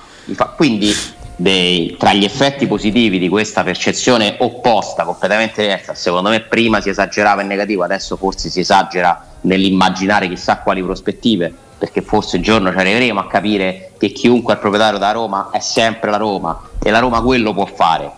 Quindi 0.56 0.94
dei- 1.36 1.96
tra 1.98 2.12
gli 2.12 2.24
effetti 2.24 2.66
positivi 2.66 3.18
di 3.18 3.28
questa 3.28 3.62
percezione 3.62 4.36
opposta, 4.38 5.04
completamente 5.04 5.62
diversa, 5.62 5.94
secondo 5.94 6.28
me 6.28 6.40
prima 6.40 6.80
si 6.80 6.88
esagerava 6.90 7.42
in 7.42 7.48
negativo, 7.48 7.82
adesso 7.82 8.16
forse 8.16 8.48
si 8.48 8.60
esagera 8.60 9.26
nell'immaginare 9.42 10.28
chissà 10.28 10.58
quali 10.58 10.82
prospettive, 10.82 11.52
perché 11.78 12.00
forse 12.00 12.36
un 12.36 12.42
giorno 12.42 12.70
ci 12.70 12.76
arriveremo 12.78 13.18
a 13.18 13.26
capire 13.26 13.92
che 13.98 14.10
chiunque 14.10 14.54
è 14.54 14.56
proprietario 14.58 14.98
da 14.98 15.10
Roma 15.10 15.50
è 15.50 15.58
sempre 15.58 16.10
la 16.10 16.16
Roma 16.16 16.60
e 16.80 16.90
la 16.90 17.00
Roma 17.00 17.20
quello 17.22 17.52
può 17.52 17.66
fare, 17.66 18.10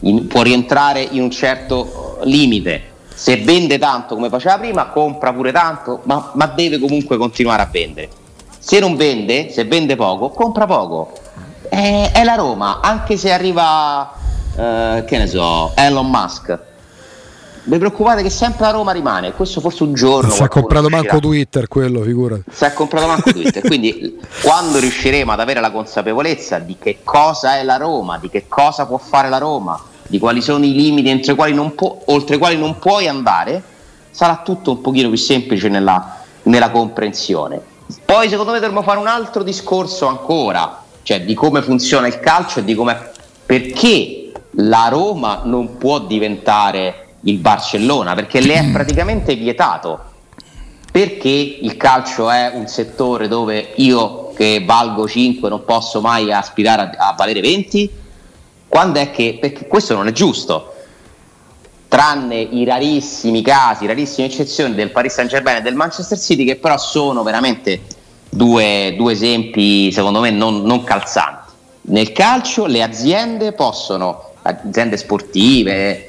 In- 0.00 0.26
può 0.26 0.42
rientrare 0.42 1.00
in 1.02 1.22
un 1.22 1.30
certo 1.30 2.18
eh, 2.20 2.26
limite. 2.26 2.92
Se 3.14 3.36
vende 3.36 3.78
tanto 3.78 4.16
come 4.16 4.28
faceva 4.28 4.58
prima, 4.58 4.86
compra 4.86 5.32
pure 5.32 5.52
tanto, 5.52 6.00
ma, 6.04 6.32
ma 6.34 6.46
deve 6.46 6.80
comunque 6.80 7.16
continuare 7.16 7.62
a 7.62 7.68
vendere. 7.70 8.08
Se 8.58 8.80
non 8.80 8.96
vende, 8.96 9.50
se 9.50 9.64
vende 9.64 9.94
poco, 9.94 10.30
compra 10.30 10.66
poco. 10.66 11.12
È, 11.74 12.12
è 12.12 12.22
la 12.22 12.36
Roma, 12.36 12.78
anche 12.80 13.16
se 13.16 13.32
arriva, 13.32 14.08
eh, 14.56 15.02
che 15.04 15.18
ne 15.18 15.26
so, 15.26 15.72
Elon 15.74 16.08
Musk. 16.08 16.56
Vi 17.64 17.78
preoccupate 17.78 18.22
che 18.22 18.30
sempre 18.30 18.66
la 18.66 18.70
Roma 18.70 18.92
rimane. 18.92 19.32
Questo 19.32 19.60
forse 19.60 19.82
un 19.82 19.92
giorno. 19.92 20.30
Si 20.30 20.40
è 20.44 20.46
comprato 20.46 20.86
riuscirà. 20.86 21.12
manco 21.12 21.26
Twitter 21.26 21.66
quello, 21.66 22.02
figurati. 22.02 22.44
Si 22.48 22.64
è 22.64 22.72
comprato 22.72 23.08
manco 23.08 23.32
Twitter. 23.32 23.60
Quindi 23.66 24.20
quando 24.44 24.78
riusciremo 24.78 25.32
ad 25.32 25.40
avere 25.40 25.58
la 25.58 25.72
consapevolezza 25.72 26.60
di 26.60 26.76
che 26.78 26.98
cosa 27.02 27.56
è 27.56 27.64
la 27.64 27.76
Roma, 27.76 28.18
di 28.18 28.28
che 28.28 28.44
cosa 28.46 28.86
può 28.86 28.98
fare 28.98 29.28
la 29.28 29.38
Roma, 29.38 29.76
di 30.06 30.20
quali 30.20 30.42
sono 30.42 30.64
i 30.64 30.72
limiti 30.72 31.08
entro 31.08 31.32
i 31.32 31.36
quali 31.36 31.54
non 31.54 31.74
può- 31.74 32.02
oltre 32.04 32.36
i 32.36 32.38
quali 32.38 32.56
non 32.56 32.78
puoi 32.78 33.08
andare, 33.08 33.60
sarà 34.12 34.42
tutto 34.44 34.70
un 34.70 34.80
pochino 34.80 35.08
più 35.08 35.18
semplice 35.18 35.68
nella, 35.68 36.18
nella 36.44 36.70
comprensione. 36.70 37.60
Poi 38.04 38.28
secondo 38.28 38.52
me 38.52 38.60
dovremmo 38.60 38.82
fare 38.82 39.00
un 39.00 39.08
altro 39.08 39.42
discorso 39.42 40.06
ancora, 40.06 40.82
cioè 41.04 41.22
di 41.22 41.34
come 41.34 41.62
funziona 41.62 42.08
il 42.08 42.18
calcio 42.18 42.58
e 42.58 42.64
di 42.64 42.74
come 42.74 43.12
perché 43.46 44.32
la 44.56 44.88
Roma 44.88 45.42
non 45.44 45.76
può 45.76 46.00
diventare 46.00 47.16
il 47.20 47.38
Barcellona, 47.38 48.14
perché 48.14 48.40
le 48.40 48.54
è 48.54 48.70
praticamente 48.72 49.36
vietato 49.36 50.12
perché 50.94 51.28
il 51.28 51.76
calcio 51.76 52.30
è 52.30 52.52
un 52.54 52.68
settore 52.68 53.26
dove 53.26 53.72
io 53.78 54.32
che 54.32 54.62
valgo 54.64 55.08
5 55.08 55.48
non 55.48 55.64
posso 55.64 56.00
mai 56.00 56.32
aspirare 56.32 56.82
a, 56.96 57.08
a 57.08 57.14
valere 57.18 57.40
20? 57.40 57.90
Quando 58.68 59.00
è 59.00 59.10
che 59.10 59.38
perché 59.40 59.66
questo 59.66 59.94
non 59.94 60.06
è 60.06 60.12
giusto. 60.12 60.72
Tranne 61.88 62.36
i 62.36 62.64
rarissimi 62.64 63.42
casi, 63.42 63.86
rarissime 63.86 64.28
eccezioni 64.28 64.76
del 64.76 64.92
Paris 64.92 65.14
Saint 65.14 65.30
Germain 65.30 65.56
e 65.56 65.62
del 65.62 65.74
Manchester 65.74 66.16
City, 66.16 66.44
che 66.44 66.54
però 66.54 66.78
sono 66.78 67.24
veramente 67.24 67.80
due, 68.34 68.94
due 68.96 69.12
esempi, 69.12 69.92
secondo 69.92 70.20
me, 70.20 70.30
non, 70.30 70.62
non 70.62 70.84
calzanti. 70.84 71.52
Nel 71.82 72.12
calcio 72.12 72.66
le 72.66 72.82
aziende 72.82 73.52
possono, 73.52 74.32
aziende 74.42 74.96
sportive, 74.96 76.08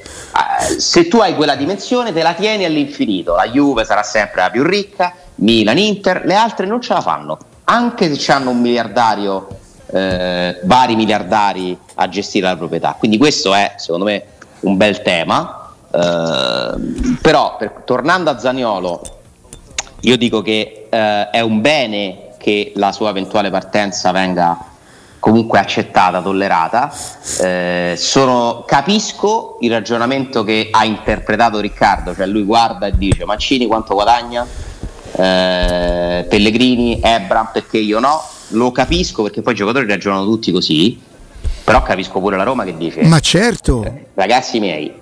se 0.78 1.06
tu 1.06 1.18
hai 1.18 1.34
quella 1.34 1.54
dimensione 1.54 2.12
te 2.12 2.22
la 2.22 2.34
tieni 2.34 2.64
all'infinito. 2.64 3.34
La 3.34 3.48
Juve 3.48 3.84
sarà 3.84 4.02
sempre 4.02 4.42
la 4.42 4.50
più 4.50 4.62
ricca, 4.62 5.14
Milan, 5.36 5.78
Inter, 5.78 6.22
le 6.24 6.34
altre 6.34 6.66
non 6.66 6.80
ce 6.80 6.94
la 6.94 7.00
fanno, 7.00 7.38
anche 7.64 8.14
se 8.14 8.32
hanno 8.32 8.50
un 8.50 8.60
miliardario, 8.60 9.48
eh, 9.92 10.60
vari 10.64 10.96
miliardari 10.96 11.78
a 11.94 12.08
gestire 12.08 12.46
la 12.46 12.56
proprietà. 12.56 12.96
Quindi 12.98 13.18
questo 13.18 13.54
è, 13.54 13.74
secondo 13.76 14.06
me, 14.06 14.24
un 14.60 14.76
bel 14.76 15.02
tema. 15.02 15.72
Eh, 15.92 17.18
però, 17.20 17.56
per- 17.56 17.82
tornando 17.84 18.30
a 18.30 18.38
Zaniolo, 18.38 19.15
io 20.00 20.16
dico 20.16 20.42
che 20.42 20.86
eh, 20.88 21.30
è 21.30 21.40
un 21.40 21.60
bene 21.60 22.28
che 22.38 22.72
la 22.76 22.92
sua 22.92 23.10
eventuale 23.10 23.50
partenza 23.50 24.12
venga 24.12 24.56
comunque 25.18 25.58
accettata, 25.58 26.22
tollerata. 26.22 26.92
Eh, 27.40 27.94
sono- 27.96 28.62
capisco 28.66 29.56
il 29.62 29.70
ragionamento 29.72 30.44
che 30.44 30.68
ha 30.70 30.84
interpretato 30.84 31.58
Riccardo, 31.58 32.14
cioè 32.14 32.26
lui 32.26 32.44
guarda 32.44 32.86
e 32.86 32.92
dice 32.96 33.24
Mancini 33.24 33.66
quanto 33.66 33.94
guadagna, 33.94 34.46
Eh, 35.18 36.26
Pellegrini, 36.28 37.00
Ebram 37.02 37.48
perché 37.50 37.78
io 37.78 37.98
no, 38.00 38.22
lo 38.48 38.70
capisco 38.70 39.22
perché 39.22 39.40
poi 39.40 39.54
i 39.54 39.56
giocatori 39.56 39.86
ragionano 39.86 40.24
tutti 40.24 40.52
così, 40.52 41.00
però 41.64 41.80
capisco 41.82 42.20
pure 42.20 42.36
la 42.36 42.42
Roma 42.42 42.64
che 42.64 42.76
dice 42.76 43.02
Ma 43.04 43.18
certo, 43.20 43.82
ragazzi 44.14 44.60
miei, 44.60 44.92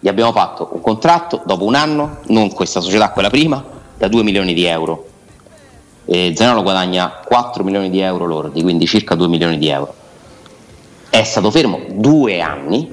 gli 0.00 0.08
abbiamo 0.08 0.32
fatto 0.32 0.68
un 0.72 0.80
contratto 0.80 1.42
dopo 1.46 1.64
un 1.64 1.76
anno, 1.76 2.18
non 2.28 2.50
questa 2.52 2.80
società, 2.80 3.10
quella 3.10 3.30
prima, 3.30 3.64
da 3.96 4.08
2 4.08 4.22
milioni 4.22 4.54
di 4.54 4.64
euro. 4.64 5.08
E 6.04 6.32
Zanolo 6.36 6.62
guadagna 6.62 7.20
4 7.24 7.62
milioni 7.62 7.90
di 7.90 8.00
euro 8.00 8.26
lordi, 8.26 8.62
quindi 8.62 8.86
circa 8.86 9.14
2 9.14 9.28
milioni 9.28 9.58
di 9.58 9.68
euro. 9.68 9.94
È 11.08 11.22
stato 11.22 11.50
fermo 11.50 11.80
due 11.90 12.40
anni, 12.40 12.90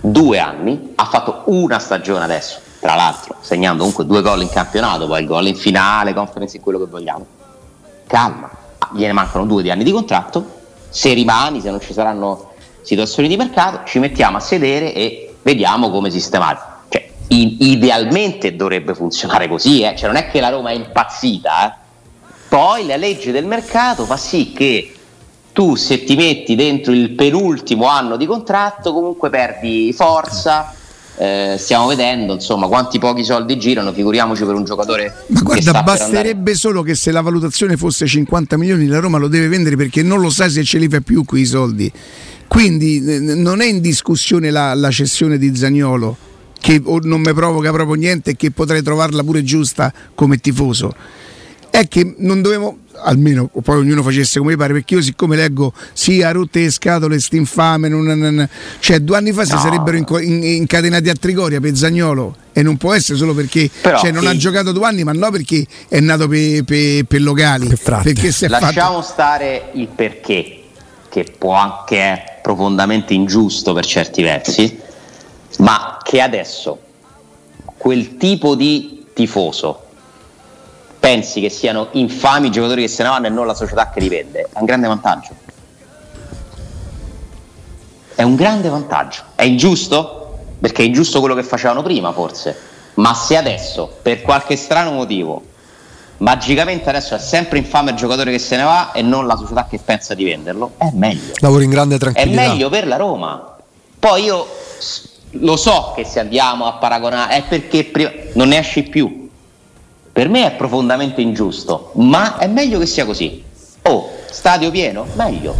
due 0.00 0.38
anni, 0.38 0.92
ha 0.94 1.04
fatto 1.04 1.42
una 1.46 1.78
stagione 1.78 2.24
adesso, 2.24 2.58
tra 2.80 2.94
l'altro 2.94 3.36
segnando 3.40 3.78
comunque 3.78 4.06
due 4.06 4.22
gol 4.22 4.42
in 4.42 4.48
campionato, 4.48 5.06
poi 5.06 5.20
il 5.20 5.26
gol 5.26 5.48
in 5.48 5.56
finale, 5.56 6.14
conference, 6.14 6.60
quello 6.60 6.78
che 6.78 6.86
vogliamo. 6.86 7.26
Calma, 8.06 8.50
gliene 8.94 9.12
mancano 9.12 9.46
due 9.46 9.62
di 9.62 9.70
anni 9.70 9.84
di 9.84 9.90
contratto, 9.90 10.44
se 10.88 11.12
rimani, 11.12 11.60
se 11.60 11.70
non 11.70 11.80
ci 11.80 11.92
saranno 11.92 12.52
situazioni 12.82 13.28
di 13.28 13.36
mercato, 13.36 13.80
ci 13.84 13.98
mettiamo 13.98 14.36
a 14.36 14.40
sedere 14.40 14.94
e 14.94 15.34
vediamo 15.42 15.90
come 15.90 16.10
sistemare. 16.10 16.74
Idealmente 17.28 18.54
dovrebbe 18.54 18.94
funzionare 18.94 19.48
così, 19.48 19.82
eh? 19.82 19.94
cioè, 19.96 20.06
non 20.06 20.16
è 20.16 20.30
che 20.30 20.40
la 20.40 20.48
Roma 20.48 20.70
è 20.70 20.74
impazzita, 20.74 21.66
eh? 21.66 21.84
poi 22.48 22.86
la 22.86 22.96
legge 22.96 23.32
del 23.32 23.44
mercato 23.44 24.04
fa 24.04 24.16
sì 24.16 24.52
che 24.52 24.92
tu 25.56 25.74
se 25.74 26.04
ti 26.04 26.16
metti 26.16 26.54
dentro 26.54 26.92
il 26.92 27.12
penultimo 27.12 27.86
anno 27.86 28.18
di 28.18 28.26
contratto 28.26 28.92
comunque 28.92 29.30
perdi 29.30 29.90
forza. 29.96 30.74
Eh, 31.18 31.56
stiamo 31.58 31.86
vedendo 31.86 32.34
insomma 32.34 32.66
quanti 32.66 32.98
pochi 32.98 33.24
soldi 33.24 33.56
girano, 33.56 33.90
figuriamoci 33.90 34.44
per 34.44 34.54
un 34.54 34.64
giocatore. 34.64 35.24
Ma 35.28 35.40
guarda, 35.40 35.82
basterebbe 35.82 36.54
solo 36.54 36.82
che 36.82 36.94
se 36.94 37.10
la 37.10 37.22
valutazione 37.22 37.78
fosse 37.78 38.06
50 38.06 38.58
milioni 38.58 38.86
la 38.86 38.98
Roma 38.98 39.16
lo 39.16 39.28
deve 39.28 39.48
vendere 39.48 39.76
perché 39.76 40.02
non 40.02 40.20
lo 40.20 40.28
sa 40.28 40.46
se 40.50 40.62
ce 40.62 40.76
li 40.76 40.88
fa 40.88 41.00
più 41.00 41.24
quei 41.24 41.46
soldi. 41.46 41.90
Quindi 42.46 43.02
eh, 43.02 43.18
non 43.18 43.62
è 43.62 43.64
in 43.64 43.80
discussione 43.80 44.50
la, 44.50 44.74
la 44.74 44.90
cessione 44.90 45.38
di 45.38 45.56
Zagnolo, 45.56 46.16
che 46.60 46.80
o 46.84 46.98
non 47.02 47.20
mi 47.20 47.32
provoca 47.32 47.70
proprio 47.72 47.94
niente 47.96 48.30
e 48.30 48.36
che 48.36 48.50
potrei 48.50 48.82
trovarla 48.82 49.22
pure 49.22 49.42
giusta 49.42 49.92
come 50.14 50.38
tifoso. 50.38 50.94
È 51.68 51.86
che 51.88 52.14
non 52.18 52.40
dovevo, 52.40 52.78
almeno 53.04 53.50
poi 53.62 53.76
ognuno 53.76 54.02
facesse 54.02 54.38
come 54.38 54.56
pare, 54.56 54.72
perché 54.72 54.94
io 54.94 55.02
siccome 55.02 55.36
leggo 55.36 55.74
sì, 55.92 56.22
ha 56.22 56.30
rotte 56.32 56.60
le 56.60 56.70
scatole, 56.70 57.20
st'infame, 57.20 57.88
non, 57.88 58.02
non- 58.04 58.18
non- 58.18 58.48
cioè 58.78 59.00
due 59.00 59.18
anni 59.18 59.32
fa 59.32 59.44
si 59.44 59.52
No. 59.52 59.58
sarebbero 59.58 59.96
inco- 59.98 60.18
in- 60.18 60.42
incatenati 60.42 61.10
a 61.10 61.14
Trigoria 61.14 61.60
per 61.60 61.76
Zagnolo 61.76 62.34
e 62.54 62.62
non 62.62 62.78
può 62.78 62.94
essere 62.94 63.18
solo 63.18 63.34
perché 63.34 63.68
Però 63.82 63.98
cioè, 63.98 64.10
non 64.10 64.22
chi- 64.22 64.28
ha 64.28 64.36
giocato 64.36 64.72
due 64.72 64.86
anni, 64.86 65.04
ma 65.04 65.12
no 65.12 65.30
perché 65.30 65.66
è 65.88 66.00
nato 66.00 66.26
per 66.28 66.64
pe, 66.64 67.04
pe 67.06 67.18
locali, 67.18 67.68
perché 68.02 68.32
si 68.32 68.46
è 68.46 68.48
Lasciamo 68.48 69.02
fatto... 69.02 69.12
stare 69.12 69.70
il 69.74 69.88
perché, 69.88 70.62
che 71.10 71.34
può 71.36 71.52
anche 71.52 71.98
è 71.98 72.38
profondamente 72.40 73.12
ingiusto 73.12 73.74
per 73.74 73.84
certi 73.84 74.22
versi, 74.22 74.78
ma 75.58 75.98
che 76.02 76.20
adesso 76.20 76.78
quel 77.76 78.16
tipo 78.16 78.54
di 78.54 79.06
tifoso 79.12 79.82
pensi 80.98 81.40
che 81.40 81.50
siano 81.50 81.88
infami 81.92 82.48
i 82.48 82.50
giocatori 82.50 82.82
che 82.82 82.88
se 82.88 83.02
ne 83.02 83.08
vanno 83.10 83.26
e 83.26 83.30
non 83.30 83.46
la 83.46 83.54
società 83.54 83.90
che 83.90 84.00
li 84.00 84.08
vende, 84.08 84.48
è 84.52 84.58
un 84.58 84.64
grande 84.64 84.88
vantaggio. 84.88 85.30
È 88.14 88.22
un 88.22 88.34
grande 88.34 88.68
vantaggio. 88.68 89.22
È 89.34 89.42
ingiusto? 89.42 90.38
Perché 90.58 90.82
è 90.82 90.86
ingiusto 90.86 91.20
quello 91.20 91.34
che 91.34 91.42
facevano 91.42 91.82
prima, 91.82 92.12
forse. 92.12 92.56
Ma 92.94 93.12
se 93.14 93.36
adesso, 93.36 93.94
per 94.00 94.22
qualche 94.22 94.56
strano 94.56 94.90
motivo, 94.90 95.42
magicamente 96.18 96.88
adesso 96.88 97.14
è 97.14 97.18
sempre 97.18 97.58
infame 97.58 97.90
il 97.90 97.96
giocatore 97.96 98.30
che 98.30 98.38
se 98.38 98.56
ne 98.56 98.62
va 98.62 98.92
e 98.92 99.02
non 99.02 99.26
la 99.26 99.36
società 99.36 99.66
che 99.68 99.78
pensa 99.84 100.14
di 100.14 100.24
venderlo, 100.24 100.72
è 100.78 100.88
meglio. 100.94 101.34
Lavori 101.40 101.64
in 101.64 101.70
grande 101.70 101.96
È 101.96 101.98
tranquillità. 101.98 102.40
meglio 102.48 102.68
per 102.70 102.86
la 102.86 102.96
Roma. 102.96 103.56
Poi 103.98 104.24
io 104.24 104.46
lo 105.40 105.56
so 105.56 105.92
che 105.94 106.04
se 106.04 106.20
andiamo 106.20 106.66
a 106.66 106.74
paragonare 106.74 107.36
è 107.36 107.42
perché 107.44 107.84
prima 107.84 108.10
non 108.34 108.48
ne 108.48 108.58
esci 108.58 108.82
più. 108.84 109.28
Per 110.12 110.28
me 110.28 110.46
è 110.46 110.52
profondamente 110.52 111.20
ingiusto, 111.20 111.90
ma 111.94 112.38
è 112.38 112.46
meglio 112.46 112.78
che 112.78 112.86
sia 112.86 113.04
così. 113.04 113.42
Oh, 113.82 114.08
stadio 114.30 114.70
pieno? 114.70 115.06
Meglio. 115.14 115.54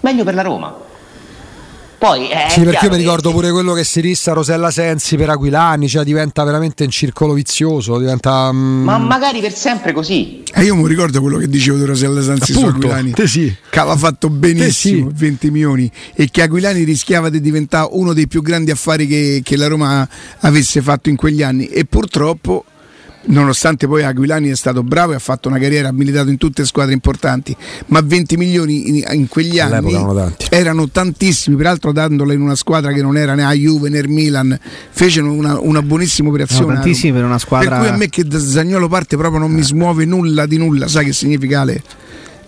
Meglio 0.00 0.24
per 0.24 0.34
la 0.34 0.42
Roma. 0.42 0.74
Poi 1.98 2.28
è 2.28 2.46
Sì, 2.48 2.60
perché 2.60 2.84
io 2.84 2.90
mi 2.92 2.96
che- 2.96 3.02
ricordo 3.02 3.32
pure 3.32 3.50
quello 3.50 3.72
che 3.72 3.82
si 3.82 4.00
rissa 4.00 4.32
Rosella 4.32 4.70
Sensi 4.70 5.16
per 5.16 5.30
Aquilani, 5.30 5.88
cioè 5.88 6.04
diventa 6.04 6.44
veramente 6.44 6.84
un 6.84 6.90
circolo 6.90 7.32
vizioso, 7.32 7.98
diventa... 7.98 8.52
mm, 8.52 8.84
Ma 8.84 8.98
magari 8.98 9.40
per 9.40 9.52
sempre 9.52 9.92
così. 9.92 10.44
E 10.54 10.62
io 10.62 10.76
mi 10.76 10.86
ricordo 10.86 11.20
quello 11.20 11.38
che 11.38 11.48
dicevo 11.48 11.76
di 11.76 11.84
Rosella 11.84 12.22
Sanzi 12.22 12.52
su 12.52 12.64
Aquilani, 12.64 13.10
te 13.10 13.26
sì. 13.26 13.52
che 13.68 13.78
aveva 13.80 13.96
fatto 13.96 14.30
benissimo 14.30 15.08
sì. 15.08 15.14
20 15.16 15.50
milioni 15.50 15.90
e 16.14 16.28
che 16.30 16.42
Aquilani 16.42 16.84
rischiava 16.84 17.30
di 17.30 17.40
diventare 17.40 17.88
uno 17.90 18.12
dei 18.12 18.28
più 18.28 18.42
grandi 18.42 18.70
affari 18.70 19.08
che, 19.08 19.40
che 19.42 19.56
la 19.56 19.66
Roma 19.66 20.08
avesse 20.40 20.80
fatto 20.80 21.08
in 21.08 21.16
quegli 21.16 21.42
anni 21.42 21.66
e 21.66 21.84
purtroppo 21.84 22.64
nonostante 23.28 23.86
poi 23.86 24.02
Aquilani 24.04 24.48
è 24.50 24.56
stato 24.56 24.82
bravo 24.82 25.12
e 25.12 25.14
ha 25.16 25.20
fatto 25.20 25.48
una 25.48 25.58
carriera, 25.58 25.88
ha 25.88 25.92
militato 25.92 26.28
in 26.30 26.36
tutte 26.36 26.62
le 26.62 26.66
squadre 26.66 26.92
importanti, 26.92 27.56
ma 27.86 28.00
20 28.04 28.36
milioni 28.36 28.88
in, 28.88 29.04
in 29.12 29.28
quegli 29.28 29.58
anni 29.58 29.70
erano 29.70 29.88
erano 30.50 30.88
tantissimi, 30.88 31.56
peraltro 31.56 31.92
dandola 31.92 32.32
in 32.32 32.40
una 32.40 32.54
squadra 32.54 32.92
che 32.92 33.02
non 33.02 33.16
era 33.16 33.34
né 33.34 33.44
a 33.44 33.52
Juve 33.52 33.88
né 33.88 33.98
al 33.98 34.08
Milan, 34.08 34.58
fecero 34.90 35.30
una, 35.32 35.58
una 35.58 35.82
buonissima 35.82 36.28
operazione. 36.28 36.66
No, 36.66 36.74
tantissimi 36.74 37.12
per 37.12 37.24
una 37.24 37.38
squadra- 37.38 37.70
Per 37.70 37.78
cui 37.78 37.88
a 37.88 37.96
me 37.96 38.08
che 38.08 38.26
Zagnolo 38.30 38.88
parte 38.88 39.16
proprio 39.16 39.40
non 39.40 39.50
mi 39.50 39.62
smuove 39.62 40.04
nulla 40.04 40.46
di 40.46 40.56
nulla, 40.56 40.88
sai 40.88 41.06
che 41.06 41.12
significa 41.12 41.60
Ale? 41.60 41.82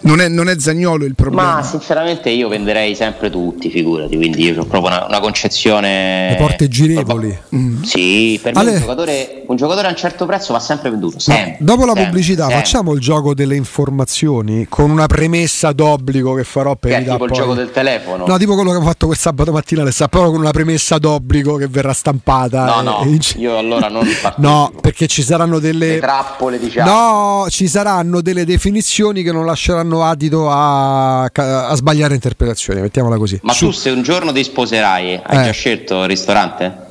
Non 0.02 0.20
è, 0.20 0.28
non 0.28 0.48
è 0.48 0.58
Zagnolo 0.58 1.04
il 1.04 1.14
problema. 1.14 1.54
Ma 1.56 1.62
sinceramente 1.62 2.30
io 2.30 2.48
venderei 2.48 2.94
sempre 2.94 3.28
tutti, 3.30 3.70
figurati, 3.70 4.16
quindi 4.16 4.42
io 4.44 4.62
ho 4.62 4.64
proprio 4.64 4.94
una, 4.96 5.06
una 5.06 5.20
concezione... 5.20 6.30
Le 6.30 6.36
porte 6.36 6.68
girevoli. 6.68 7.36
Mm. 7.54 7.82
Sì, 7.82 8.38
per 8.42 8.54
me 8.54 8.60
Ale- 8.60 8.70
un 8.72 8.78
giocatore, 8.80 9.42
un 9.46 9.56
giocatore 9.56 9.86
a 9.86 9.90
un 9.90 9.96
certo 9.96 10.26
prezzo 10.26 10.52
va 10.52 10.60
sempre 10.60 10.90
venduto. 10.90 11.18
Sempre, 11.18 11.56
dopo 11.60 11.80
la 11.84 11.92
sempre, 11.92 12.04
pubblicità 12.04 12.42
sempre. 12.46 12.56
facciamo 12.56 12.92
il 12.94 13.00
gioco 13.00 13.34
delle 13.34 13.56
informazioni 13.56 14.66
con 14.68 14.90
una 14.90 15.06
premessa 15.06 15.72
d'obbligo 15.72 16.34
che 16.34 16.44
farò 16.44 16.76
per 16.76 16.90
Che 16.92 16.96
è 16.98 17.02
tipo 17.02 17.24
il 17.24 17.30
poi- 17.30 17.38
gioco 17.38 17.54
del 17.54 17.70
telefono. 17.70 18.26
No, 18.26 18.38
tipo 18.38 18.54
quello 18.54 18.70
che 18.70 18.76
ho 18.78 18.82
fatto 18.82 19.06
quel 19.06 19.18
sabato 19.18 19.52
mattina 19.52 19.82
alle 19.82 19.92
però 20.10 20.30
con 20.30 20.40
una 20.40 20.50
premessa 20.50 20.98
d'obbligo 20.98 21.56
che 21.56 21.66
verrà 21.68 21.92
stampata. 21.92 22.64
No, 22.64 22.80
e- 22.80 22.82
no, 22.82 23.02
e- 23.04 23.38
io 23.38 23.58
allora 23.58 23.88
non 23.88 24.02
partecipo. 24.20 24.40
No, 24.48 24.72
perché 24.80 25.06
ci 25.06 25.22
saranno 25.22 25.58
delle 25.58 25.88
Le 25.94 25.98
trappole, 25.98 26.58
diciamo. 26.58 26.90
No, 26.90 27.46
ci 27.50 27.68
saranno 27.68 28.20
delle 28.22 28.44
definizioni 28.44 29.22
che 29.22 29.32
non 29.32 29.44
lasceranno 29.44 29.89
adito 30.04 30.48
a, 30.50 31.24
a 31.24 31.74
sbagliare 31.74 32.14
interpretazioni, 32.14 32.80
mettiamola 32.80 33.16
così. 33.16 33.38
Ma 33.42 33.52
Su. 33.52 33.66
tu 33.66 33.72
se 33.72 33.90
un 33.90 34.02
giorno 34.02 34.32
ti 34.32 34.42
sposerai, 34.44 35.20
hai 35.24 35.38
Eh. 35.40 35.44
già 35.44 35.50
scelto 35.50 36.02
il 36.02 36.08
ristorante? 36.08 36.88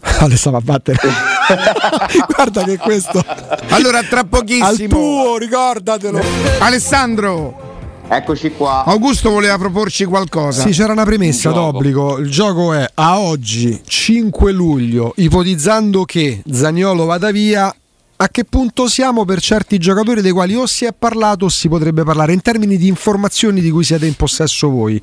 Ale 0.20 0.36
stava 0.36 0.58
a 0.58 0.60
battere. 0.60 0.98
Guarda 2.34 2.64
che 2.64 2.76
questo 2.78 3.22
Allora, 3.70 4.02
tra 4.02 4.20
al 4.20 4.26
pochissimo, 4.28 4.88
tuo, 4.88 5.36
ricordatelo. 5.38 6.20
Alessandro, 6.60 7.74
Eccoci 8.08 8.52
qua. 8.52 8.84
Augusto 8.84 9.30
voleva 9.30 9.58
proporci 9.58 10.04
qualcosa. 10.04 10.62
Sì, 10.62 10.70
c'era 10.70 10.92
una 10.92 11.02
premessa 11.04 11.48
Un 11.48 11.54
d'obbligo. 11.56 12.18
Il 12.18 12.30
gioco 12.30 12.72
è 12.72 12.88
a 12.94 13.18
oggi, 13.18 13.80
5 13.84 14.52
luglio, 14.52 15.12
ipotizzando 15.16 16.04
che 16.04 16.40
Zagnolo 16.48 17.04
vada 17.04 17.32
via. 17.32 17.74
A 18.18 18.28
che 18.30 18.44
punto 18.44 18.88
siamo 18.88 19.26
per 19.26 19.40
certi 19.42 19.76
giocatori 19.76 20.22
dei 20.22 20.30
quali 20.32 20.54
o 20.54 20.64
si 20.64 20.86
è 20.86 20.94
parlato 20.98 21.44
o 21.44 21.48
si 21.50 21.68
potrebbe 21.68 22.02
parlare 22.02 22.32
in 22.32 22.40
termini 22.40 22.78
di 22.78 22.86
informazioni 22.88 23.60
di 23.60 23.70
cui 23.70 23.84
siete 23.84 24.06
in 24.06 24.14
possesso 24.14 24.70
voi? 24.70 25.02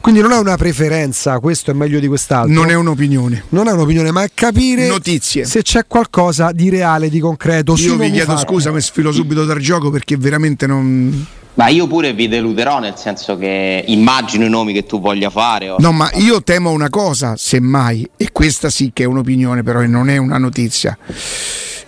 Quindi 0.00 0.20
non 0.20 0.30
è 0.32 0.38
una 0.38 0.56
preferenza, 0.56 1.38
questo 1.40 1.72
è 1.72 1.74
meglio 1.74 1.98
di 1.98 2.06
quest'altro. 2.06 2.52
Non 2.54 2.70
è 2.70 2.74
un'opinione. 2.74 3.44
Non 3.50 3.66
è 3.68 3.72
un'opinione, 3.72 4.12
ma 4.12 4.22
è 4.22 4.30
capire 4.32 4.86
Notizie. 4.86 5.44
se 5.44 5.62
c'è 5.62 5.86
qualcosa 5.88 6.52
di 6.52 6.70
reale, 6.70 7.08
di 7.08 7.18
concreto. 7.18 7.74
Io 7.78 7.96
vi 7.96 8.10
chiedo 8.10 8.30
Mufarra. 8.32 8.38
scusa, 8.48 8.70
mi 8.72 8.80
sfilo 8.80 9.10
subito 9.12 9.44
dal 9.44 9.58
gioco 9.58 9.90
perché 9.90 10.16
veramente 10.16 10.66
non. 10.68 11.26
Ma 11.54 11.68
io 11.68 11.86
pure 11.88 12.14
vi 12.14 12.28
deluderò, 12.28 12.78
nel 12.78 12.94
senso 12.96 13.36
che 13.36 13.84
immagino 13.88 14.44
i 14.44 14.48
nomi 14.48 14.72
che 14.72 14.86
tu 14.86 15.00
voglia 15.00 15.30
fare. 15.30 15.68
o- 15.70 15.76
No, 15.80 15.90
ma 15.92 16.10
io 16.14 16.42
temo 16.42 16.70
una 16.70 16.90
cosa, 16.90 17.34
semmai, 17.36 18.08
e 18.16 18.30
questa 18.32 18.70
sì 18.70 18.90
che 18.92 19.02
è 19.02 19.06
un'opinione, 19.06 19.62
però 19.64 19.82
e 19.82 19.86
non 19.88 20.08
è 20.08 20.16
una 20.16 20.38
notizia. 20.38 20.96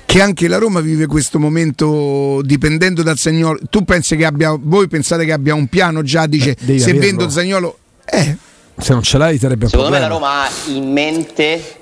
Che 0.06 0.20
anche 0.22 0.46
la 0.46 0.58
Roma 0.58 0.80
vive 0.80 1.06
questo 1.06 1.40
momento 1.40 2.40
dipendendo 2.42 3.02
da 3.02 3.16
Zagnolo. 3.16 3.58
Tu 3.68 3.84
pensi 3.84 4.16
che 4.16 4.24
abbia, 4.24 4.56
voi 4.58 4.86
pensate 4.86 5.24
che 5.24 5.32
abbia 5.32 5.54
un 5.54 5.66
piano 5.66 6.02
già? 6.02 6.26
Dice 6.26 6.50
Eh, 6.50 6.56
devi 6.60 6.78
se 6.78 6.90
averlo. 6.90 7.06
vendo 7.08 7.28
Zagnolo, 7.30 7.78
eh, 8.04 8.36
Se 8.76 8.92
non 8.92 9.02
ce 9.02 9.18
l'hai 9.18 9.38
sarebbe 9.38 9.64
un 9.64 9.70
Secondo 9.70 9.90
me 9.92 9.98
la 9.98 10.06
problema. 10.06 10.36
Roma 10.36 10.44
ha 10.44 10.50
in 10.72 10.92
mente, 10.92 11.80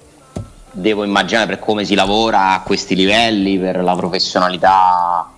devo 0.70 1.04
immaginare 1.04 1.46
per 1.46 1.58
come 1.58 1.84
si 1.84 1.94
lavora 1.94 2.52
a 2.54 2.60
questi 2.62 2.94
livelli, 2.94 3.58
per 3.58 3.82
la 3.82 3.94
professionalità 3.96 5.30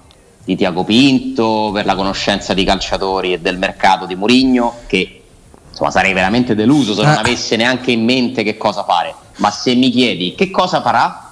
di 0.45 0.55
Tiago 0.57 0.85
Pinto, 0.85 1.71
per 1.73 1.87
la 1.87 1.95
conoscenza 1.97 2.55
di 2.55 2.65
calciatori 2.65 3.33
e 3.33 3.41
del 3.41 3.59
mercato 3.59 4.05
di 4.07 4.15
Murigno, 4.15 4.81
che 4.87 5.23
insomma 5.69 5.91
sarei 5.91 6.13
veramente 6.13 6.55
deluso 6.55 6.95
se 6.95 7.03
non 7.03 7.13
Eh. 7.15 7.19
avesse 7.19 7.57
neanche 7.57 7.91
in 7.91 8.05
mente 8.05 8.45
che 8.45 8.57
cosa 8.57 8.85
fare. 8.85 9.15
Ma 9.39 9.51
se 9.51 9.75
mi 9.75 9.91
chiedi 9.91 10.35
che 10.37 10.51
cosa 10.51 10.81
farà, 10.83 11.24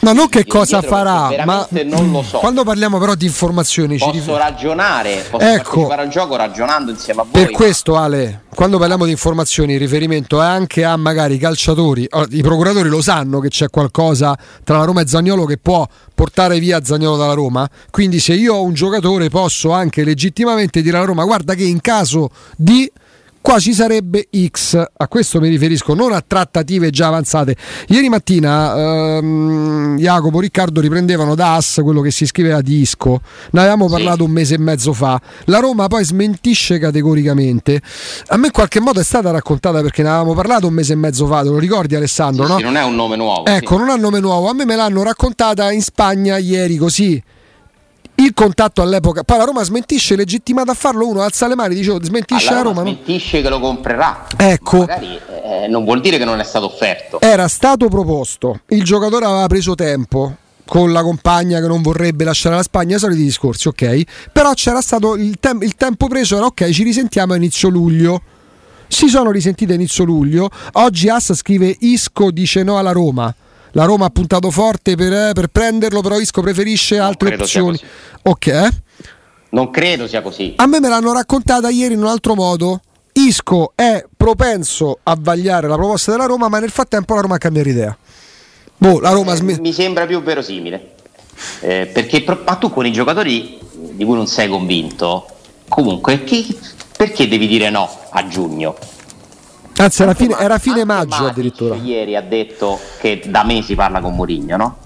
No, 0.00 0.12
non 0.12 0.28
che 0.28 0.44
cosa 0.46 0.82
farà, 0.82 1.44
ma 1.44 1.66
non 1.84 2.10
lo 2.10 2.22
so. 2.22 2.38
quando 2.38 2.64
parliamo 2.64 2.98
però 2.98 3.14
di 3.14 3.26
informazioni 3.26 3.98
ci 3.98 4.04
posso 4.04 4.12
riferiamo- 4.12 4.38
ragionare, 4.42 5.24
posso 5.30 5.44
Ecco. 5.44 5.62
partecipare 5.62 6.02
al 6.02 6.08
gioco 6.08 6.36
ragionando 6.36 6.90
insieme 6.90 7.20
a 7.22 7.26
voi. 7.30 7.42
Per 7.42 7.50
questo 7.52 7.96
Ale, 7.96 8.42
quando 8.54 8.78
parliamo 8.78 9.04
di 9.04 9.10
informazioni, 9.10 9.72
il 9.74 9.78
riferimento 9.78 10.40
è 10.40 10.44
anche 10.44 10.84
a 10.84 10.96
magari 10.96 11.34
i 11.34 11.38
calciatori, 11.38 12.06
allora, 12.10 12.28
i 12.32 12.42
procuratori 12.42 12.88
lo 12.88 13.00
sanno 13.02 13.40
che 13.40 13.48
c'è 13.48 13.68
qualcosa 13.70 14.36
tra 14.64 14.78
la 14.78 14.84
Roma 14.84 15.00
e 15.00 15.06
Zagnolo 15.08 15.44
che 15.44 15.58
può 15.58 15.86
portare 16.14 16.58
via 16.58 16.82
Zagnolo 16.84 17.16
dalla 17.16 17.34
Roma, 17.34 17.68
quindi 17.90 18.20
se 18.20 18.34
io 18.34 18.54
ho 18.54 18.62
un 18.62 18.74
giocatore 18.74 19.28
posso 19.28 19.72
anche 19.72 20.04
legittimamente 20.04 20.82
dire 20.82 20.96
alla 20.96 21.06
Roma 21.06 21.24
guarda 21.24 21.54
che 21.54 21.64
in 21.64 21.80
caso 21.80 22.30
di 22.56 22.90
qua 23.46 23.60
ci 23.60 23.74
sarebbe 23.74 24.26
X, 24.48 24.74
a 24.74 25.06
questo 25.06 25.38
mi 25.38 25.48
riferisco, 25.48 25.94
non 25.94 26.12
a 26.12 26.20
trattative 26.20 26.90
già 26.90 27.06
avanzate. 27.06 27.54
Ieri 27.86 28.08
mattina 28.08 29.18
ehm, 29.18 29.96
Jacopo 29.98 30.40
Riccardo 30.40 30.80
riprendevano 30.80 31.36
da 31.36 31.54
AS 31.54 31.78
quello 31.84 32.00
che 32.00 32.10
si 32.10 32.26
scriveva 32.26 32.60
di 32.60 32.80
Isco, 32.80 33.20
ne 33.52 33.60
avevamo 33.60 33.88
parlato 33.88 34.24
un 34.24 34.32
mese 34.32 34.56
e 34.56 34.58
mezzo 34.58 34.92
fa, 34.92 35.20
la 35.44 35.60
Roma 35.60 35.86
poi 35.86 36.04
smentisce 36.04 36.80
categoricamente, 36.80 37.80
a 38.26 38.36
me 38.36 38.46
in 38.46 38.52
qualche 38.52 38.80
modo 38.80 38.98
è 38.98 39.04
stata 39.04 39.30
raccontata 39.30 39.80
perché 39.80 40.02
ne 40.02 40.08
avevamo 40.08 40.34
parlato 40.34 40.66
un 40.66 40.74
mese 40.74 40.94
e 40.94 40.96
mezzo 40.96 41.28
fa, 41.28 41.42
te 41.42 41.48
lo 41.50 41.58
ricordi 41.58 41.94
Alessandro? 41.94 42.46
Sì, 42.46 42.50
no? 42.50 42.58
sì, 42.58 42.64
non 42.64 42.76
è 42.76 42.82
un 42.82 42.96
nome 42.96 43.14
nuovo. 43.14 43.46
Ecco, 43.46 43.74
sì. 43.74 43.78
non 43.78 43.90
ha 43.90 43.94
nome 43.94 44.18
nuovo, 44.18 44.48
a 44.48 44.54
me 44.54 44.64
me 44.64 44.74
l'hanno 44.74 45.04
raccontata 45.04 45.70
in 45.70 45.82
Spagna 45.82 46.36
ieri 46.36 46.76
così. 46.76 47.22
Il 48.18 48.32
contatto 48.32 48.80
all'epoca, 48.80 49.24
poi 49.24 49.36
la 49.38 49.44
Roma 49.44 49.62
smentisce, 49.62 50.16
legittimata 50.16 50.70
a 50.72 50.74
farlo, 50.74 51.06
uno 51.06 51.20
alza 51.20 51.46
le 51.48 51.54
mani, 51.54 51.74
dicevo, 51.74 52.02
smentisce 52.02 52.48
Alla 52.48 52.56
la 52.56 52.62
Roma. 52.62 52.82
no? 52.82 52.88
smentisce 52.90 53.42
che 53.42 53.48
lo 53.48 53.60
comprerà. 53.60 54.26
Ecco. 54.36 54.78
Magari 54.78 55.18
eh, 55.44 55.68
non 55.68 55.84
vuol 55.84 56.00
dire 56.00 56.16
che 56.16 56.24
non 56.24 56.40
è 56.40 56.44
stato 56.44 56.66
offerto. 56.66 57.20
Era 57.20 57.46
stato 57.48 57.88
proposto, 57.88 58.60
il 58.68 58.82
giocatore 58.84 59.26
aveva 59.26 59.46
preso 59.48 59.74
tempo 59.74 60.34
con 60.64 60.92
la 60.92 61.02
compagna 61.02 61.60
che 61.60 61.66
non 61.66 61.82
vorrebbe 61.82 62.24
lasciare 62.24 62.56
la 62.56 62.62
Spagna, 62.62 62.98
soliti 62.98 63.22
discorsi, 63.22 63.68
ok? 63.68 64.02
Però 64.32 64.52
c'era 64.54 64.80
stato 64.80 65.14
il, 65.14 65.36
tem- 65.38 65.62
il 65.62 65.76
tempo 65.76 66.08
preso, 66.08 66.36
era 66.36 66.46
ok, 66.46 66.70
ci 66.70 66.82
risentiamo 66.82 67.34
a 67.34 67.36
inizio 67.36 67.68
luglio. 67.68 68.22
Si 68.88 69.08
sono 69.08 69.30
risentite 69.30 69.72
a 69.72 69.74
inizio 69.74 70.04
luglio. 70.04 70.48
Oggi 70.72 71.08
Ass 71.08 71.34
scrive 71.34 71.76
Isco 71.80 72.30
dice 72.30 72.62
no 72.62 72.78
alla 72.78 72.92
Roma. 72.92 73.32
La 73.76 73.84
Roma 73.84 74.06
ha 74.06 74.10
puntato 74.10 74.50
forte 74.50 74.96
per, 74.96 75.12
eh, 75.12 75.30
per 75.34 75.48
prenderlo, 75.48 76.00
però 76.00 76.18
Isco 76.18 76.40
preferisce 76.40 76.98
altre 76.98 77.34
opzioni. 77.34 77.78
Ok, 78.22 78.46
eh? 78.46 78.70
Non 79.50 79.70
credo 79.70 80.08
sia 80.08 80.22
così. 80.22 80.54
A 80.56 80.66
me 80.66 80.80
me 80.80 80.88
l'hanno 80.88 81.12
raccontata 81.12 81.68
ieri 81.68 81.92
in 81.92 82.00
un 82.00 82.06
altro 82.06 82.34
modo. 82.34 82.80
Isco 83.12 83.72
è 83.74 84.02
propenso 84.16 84.98
a 85.02 85.14
vagliare 85.20 85.68
la 85.68 85.74
proposta 85.74 86.10
della 86.10 86.24
Roma, 86.24 86.48
ma 86.48 86.58
nel 86.58 86.70
frattempo 86.70 87.14
la 87.14 87.20
Roma 87.20 87.34
ha 87.34 87.38
cambiato 87.38 87.68
idea. 87.68 87.96
Boh, 88.78 88.98
la 88.98 89.10
Roma 89.10 89.34
Eh, 89.34 89.36
sm- 89.36 89.60
mi 89.60 89.72
sembra 89.74 90.06
più 90.06 90.22
verosimile. 90.22 90.94
Eh, 91.60 91.90
perché 91.92 92.22
pro- 92.22 92.40
ma 92.46 92.54
tu 92.56 92.70
con 92.70 92.86
i 92.86 92.92
giocatori 92.92 93.58
di 93.92 94.04
cui 94.06 94.14
non 94.14 94.26
sei 94.26 94.48
convinto, 94.48 95.26
comunque, 95.68 96.24
che- 96.24 96.46
perché 96.96 97.28
devi 97.28 97.46
dire 97.46 97.68
no 97.68 97.86
a 98.08 98.26
giugno? 98.26 98.74
Anzi, 99.78 100.02
era 100.02 100.14
fine, 100.14 100.36
era 100.38 100.58
fine 100.58 100.84
maggio 100.84 101.22
Matic 101.22 101.30
addirittura. 101.30 101.74
Ieri 101.74 102.16
ha 102.16 102.22
detto 102.22 102.80
che 102.98 103.22
da 103.26 103.44
mesi 103.44 103.74
parla 103.74 104.00
con 104.00 104.14
Mourinho, 104.14 104.56
no? 104.56 104.76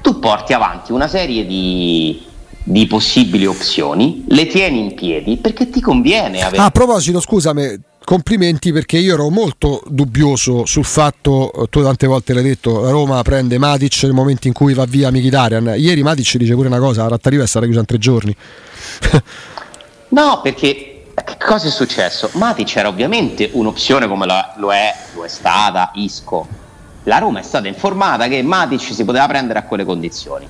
Tu 0.00 0.18
porti 0.18 0.52
avanti 0.52 0.92
una 0.92 1.08
serie 1.08 1.46
di, 1.46 2.22
di 2.62 2.86
possibili 2.86 3.46
opzioni, 3.46 4.24
le 4.28 4.46
tieni 4.46 4.80
in 4.80 4.94
piedi 4.94 5.36
perché 5.36 5.70
ti 5.70 5.80
conviene 5.80 6.42
avere. 6.42 6.62
Ah, 6.62 6.66
a 6.66 6.70
proposito, 6.70 7.20
scusami, 7.20 7.80
complimenti 8.04 8.72
perché 8.72 8.98
io 8.98 9.14
ero 9.14 9.28
molto 9.28 9.82
dubbioso 9.86 10.66
sul 10.66 10.84
fatto, 10.84 11.52
eh, 11.52 11.68
tu 11.68 11.82
tante 11.82 12.06
volte 12.06 12.32
l'hai 12.32 12.42
detto, 12.42 12.80
la 12.80 12.90
Roma 12.90 13.22
prende 13.22 13.58
Matic 13.58 14.02
nel 14.02 14.12
momento 14.12 14.46
in 14.46 14.52
cui 14.52 14.74
va 14.74 14.84
via 14.84 15.10
Mkhitaryan. 15.10 15.74
Ieri 15.76 16.02
Matic 16.02 16.36
dice 16.36 16.54
pure 16.54 16.68
una 16.68 16.78
cosa, 16.78 17.02
la 17.02 17.08
trattativa 17.08 17.42
è 17.42 17.46
stata 17.46 17.64
chiusa 17.64 17.80
in 17.80 17.86
tre 17.86 17.98
giorni. 17.98 18.36
No, 20.08 20.40
perché 20.42 20.91
che 21.24 21.36
cosa 21.38 21.68
è 21.68 21.70
successo? 21.70 22.30
Matic 22.34 22.76
era 22.76 22.88
ovviamente 22.88 23.50
un'opzione 23.52 24.06
come 24.08 24.26
la- 24.26 24.54
lo 24.56 24.72
è, 24.72 24.94
lo 25.14 25.24
è 25.24 25.28
stata 25.28 25.90
Isco. 25.94 26.46
La 27.04 27.18
Roma 27.18 27.40
è 27.40 27.42
stata 27.42 27.66
informata 27.68 28.28
che 28.28 28.42
Matic 28.42 28.80
si 28.80 29.04
poteva 29.04 29.26
prendere 29.26 29.58
a 29.58 29.64
quelle 29.64 29.84
condizioni. 29.84 30.46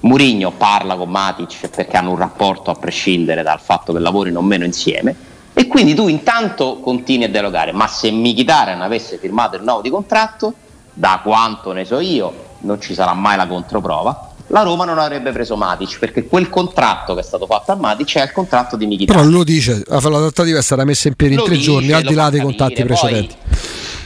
Murigno 0.00 0.50
parla 0.52 0.96
con 0.96 1.08
Matic 1.08 1.68
perché 1.68 1.96
hanno 1.96 2.10
un 2.10 2.18
rapporto 2.18 2.70
a 2.70 2.74
prescindere 2.74 3.42
dal 3.42 3.60
fatto 3.60 3.92
che 3.92 3.98
lavorino 4.00 4.40
o 4.40 4.42
meno 4.42 4.64
insieme 4.64 5.14
e 5.54 5.66
quindi 5.66 5.94
tu 5.94 6.08
intanto 6.08 6.80
continui 6.80 7.24
a 7.24 7.30
derogare, 7.30 7.72
ma 7.72 7.86
se 7.86 8.10
Mkhitaryan 8.10 8.82
avesse 8.82 9.16
firmato 9.18 9.56
il 9.56 9.62
nuovo 9.62 9.80
di 9.80 9.88
contratto, 9.88 10.52
da 10.92 11.20
quanto 11.22 11.72
ne 11.72 11.84
so 11.84 12.00
io, 12.00 12.32
non 12.60 12.80
ci 12.80 12.92
sarà 12.92 13.14
mai 13.14 13.36
la 13.36 13.46
controprova, 13.46 14.33
la 14.48 14.62
Roma 14.62 14.84
non 14.84 14.98
avrebbe 14.98 15.32
preso 15.32 15.56
Matic 15.56 15.98
perché 15.98 16.26
quel 16.26 16.48
contratto 16.50 17.14
che 17.14 17.20
è 17.20 17.24
stato 17.24 17.46
fatto 17.46 17.72
a 17.72 17.76
Matic 17.76 18.16
è 18.16 18.22
il 18.22 18.32
contratto 18.32 18.76
di 18.76 18.86
Mkhitaryan. 18.86 19.16
Però 19.16 19.28
lui 19.28 19.38
lo 19.38 19.44
dice, 19.44 19.82
la 19.86 20.00
la 20.00 20.18
trattativa 20.18 20.58
è 20.58 20.62
stata 20.62 20.84
messa 20.84 21.08
in 21.08 21.14
piedi 21.14 21.34
in 21.34 21.40
Lo 21.40 21.46
tre 21.46 21.54
dice, 21.56 21.66
giorni, 21.66 21.92
al 21.92 22.02
di 22.02 22.14
là 22.14 22.30
dei 22.30 22.40
capire, 22.40 22.56
contatti 22.58 22.74
poi 22.74 22.84
precedenti. 22.84 23.36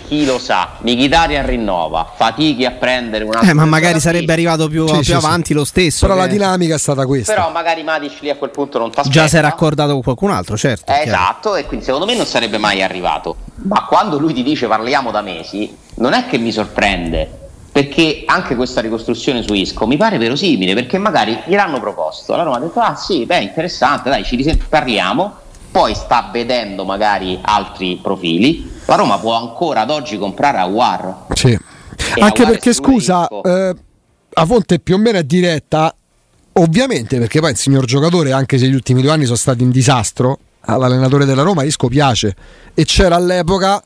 Chi 0.09 0.24
lo 0.24 0.38
sa, 0.38 0.70
Mkhitaryan 0.81 1.44
rinnova, 1.44 2.12
fatichi 2.16 2.64
a 2.64 2.70
prendere 2.70 3.24
un 3.24 3.35
altro 3.35 3.51
Eh, 3.51 3.53
ma 3.53 3.66
magari 3.66 4.01
sarebbe 4.01 4.33
arrivato 4.33 4.66
più, 4.68 4.87
Sì, 4.87 4.94
più 4.94 5.03
sì, 5.03 5.12
avanti 5.12 5.53
lo 5.53 5.66
stesso. 5.66 6.07
Però 6.07 6.18
la 6.18 6.24
che 6.27 6.33
dinamica 6.33 6.77
è 6.77 6.79
stata 6.79 7.05
questa. 7.05 7.35
Però 7.35 7.51
magari 7.51 7.83
Matic 7.83 8.20
lì 8.20 8.31
a 8.31 8.37
quel 8.37 8.51
punto 8.51 8.79
non 8.79 8.90
ti 8.90 9.03
già 9.11 9.29
si 9.29 9.37
era 9.37 9.48
accordato 9.48 9.92
con 9.92 10.03
qualcun 10.03 10.31
altro, 10.31 10.57
certo. 10.57 10.90
Eh, 10.90 11.03
chiaro. 11.03 11.09
esatto, 11.09 11.57
e 11.57 11.66
quindi 11.66 11.85
secondo 11.85 12.07
me 12.07 12.16
non 12.16 12.24
sarebbe 12.24 12.57
mai 12.57 12.83
arrivato. 12.83 13.37
Ma 13.64 13.85
quando 13.85 14.18
lui 14.18 14.33
ti 14.33 14.42
dice 14.42 14.66
parliamo 14.66 15.11
da 15.11 15.20
mesi, 15.20 15.77
non 15.96 16.14
è 16.14 16.27
che 16.27 16.38
mi 16.38 16.53
sorprende, 16.53 17.47
perché 17.78 18.24
anche 18.26 18.56
questa 18.56 18.80
ricostruzione 18.80 19.40
su 19.40 19.54
Isco 19.54 19.86
mi 19.86 19.96
pare 19.96 20.18
verosimile, 20.18 20.74
perché 20.74 20.98
magari 20.98 21.38
gliel'hanno 21.46 21.78
proposto. 21.78 22.34
La 22.34 22.42
Roma 22.42 22.56
ha 22.56 22.58
detto, 22.58 22.80
ah 22.80 22.96
sì, 22.96 23.24
beh, 23.24 23.38
interessante, 23.38 24.10
dai, 24.10 24.24
ci 24.24 24.34
risent- 24.34 24.64
parliamo, 24.68 25.32
poi 25.70 25.94
sta 25.94 26.28
vedendo 26.32 26.84
magari 26.84 27.38
altri 27.40 28.00
profili. 28.02 28.68
La 28.84 28.96
Roma 28.96 29.20
può 29.20 29.34
ancora 29.34 29.82
ad 29.82 29.90
oggi 29.90 30.18
comprare 30.18 30.58
a 30.58 30.64
War. 30.64 31.26
Sì. 31.34 31.50
E 31.50 31.60
Anche 32.20 32.42
Aguare 32.42 32.50
perché, 32.50 32.72
scusa, 32.72 33.28
eh, 33.28 33.76
a 34.32 34.44
fonte 34.44 34.80
più 34.80 34.96
o 34.96 34.98
meno 34.98 35.18
è 35.18 35.22
diretta, 35.22 35.94
ovviamente 36.54 37.20
perché 37.20 37.38
poi 37.38 37.52
il 37.52 37.56
signor 37.56 37.84
giocatore, 37.84 38.32
anche 38.32 38.58
se 38.58 38.66
gli 38.66 38.74
ultimi 38.74 39.02
due 39.02 39.12
anni 39.12 39.24
sono 39.24 39.36
stati 39.36 39.62
un 39.62 39.70
disastro, 39.70 40.40
all'allenatore 40.62 41.24
della 41.24 41.42
Roma 41.42 41.62
Isco 41.62 41.86
piace 41.86 42.34
e 42.74 42.84
c'era 42.84 43.14
all'epoca 43.14 43.80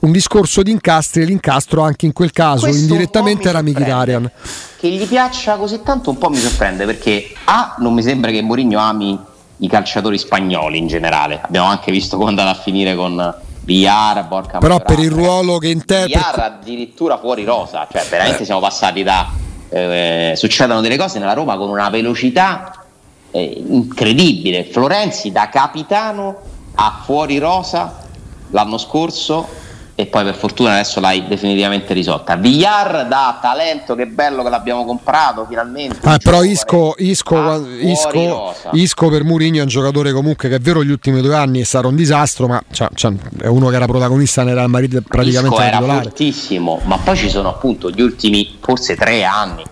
un 0.00 0.12
discorso 0.12 0.62
di 0.62 0.70
incastri 0.70 1.22
e 1.22 1.24
l'incastro 1.24 1.82
anche 1.82 2.06
in 2.06 2.12
quel 2.12 2.32
caso 2.32 2.66
Questo 2.66 2.82
indirettamente 2.82 3.48
era. 3.48 3.62
Mkhitaryan. 3.62 4.30
Che 4.76 4.88
gli 4.88 5.06
piaccia 5.06 5.56
così 5.56 5.80
tanto 5.82 6.10
un 6.10 6.18
po' 6.18 6.28
mi 6.28 6.36
sorprende 6.36 6.84
perché 6.84 7.32
A 7.44 7.76
non 7.78 7.94
mi 7.94 8.02
sembra 8.02 8.30
che 8.30 8.42
Mourinho 8.42 8.78
ami 8.78 9.18
i 9.58 9.68
calciatori 9.68 10.18
spagnoli 10.18 10.78
in 10.78 10.86
generale. 10.86 11.40
Abbiamo 11.42 11.68
anche 11.68 11.90
visto 11.90 12.16
come 12.16 12.28
è 12.28 12.30
andata 12.30 12.50
a 12.50 12.60
finire 12.60 12.94
con 12.94 13.34
Villar, 13.62 14.26
Borca 14.26 14.58
Però 14.58 14.76
Majoral. 14.76 14.96
per 14.96 15.04
il 15.04 15.10
ruolo 15.10 15.58
che 15.58 15.68
interpreta 15.68 16.30
Villar 16.32 16.40
addirittura 16.40 17.18
fuori 17.18 17.44
rosa, 17.44 17.86
cioè 17.90 18.04
veramente 18.10 18.44
siamo 18.44 18.60
passati 18.60 19.02
da 19.02 19.28
eh, 19.68 20.34
succedono 20.36 20.80
delle 20.80 20.96
cose 20.96 21.18
nella 21.18 21.32
Roma 21.32 21.56
con 21.56 21.70
una 21.70 21.88
velocità 21.88 22.84
eh, 23.30 23.64
incredibile. 23.68 24.64
Florenzi 24.64 25.32
da 25.32 25.48
capitano 25.48 26.36
a 26.74 27.00
fuori 27.04 27.38
rosa 27.38 28.04
l'anno 28.50 28.78
scorso 28.78 29.64
e 29.98 30.04
poi 30.04 30.24
per 30.24 30.34
fortuna 30.34 30.72
adesso 30.72 31.00
l'hai 31.00 31.26
definitivamente 31.26 31.94
risolta. 31.94 32.36
Villar 32.36 33.06
da 33.08 33.38
talento, 33.40 33.94
che 33.94 34.06
bello 34.06 34.42
che 34.42 34.50
l'abbiamo 34.50 34.84
comprato 34.84 35.46
finalmente. 35.48 36.06
Ah, 36.06 36.18
però 36.18 36.42
Isco, 36.42 36.94
Isco, 36.98 37.66
Isco. 37.66 38.52
Isco 38.72 39.08
per 39.08 39.24
Mourinho 39.24 39.58
è 39.58 39.62
un 39.62 39.68
giocatore 39.68 40.12
comunque 40.12 40.50
che 40.50 40.56
è 40.56 40.60
vero 40.60 40.84
gli 40.84 40.90
ultimi 40.90 41.22
due 41.22 41.34
anni 41.34 41.60
è 41.60 41.64
stato 41.64 41.88
un 41.88 41.96
disastro, 41.96 42.46
ma 42.46 42.62
c'ha- 42.70 42.90
c'ha- 42.94 43.12
è 43.40 43.46
uno 43.46 43.68
che 43.70 43.76
era 43.76 43.86
protagonista 43.86 44.42
nel 44.42 44.54
Real 44.54 44.68
Madrid 44.68 45.02
praticamente 45.02 45.56
Isco 45.56 45.66
era 45.66 45.80
fortissimo, 46.02 46.80
ma 46.84 46.98
poi 46.98 47.16
ci 47.16 47.30
sono 47.30 47.48
appunto 47.48 47.88
gli 47.90 48.02
ultimi 48.02 48.58
forse 48.60 48.96
tre 48.96 49.24
anni. 49.24 49.62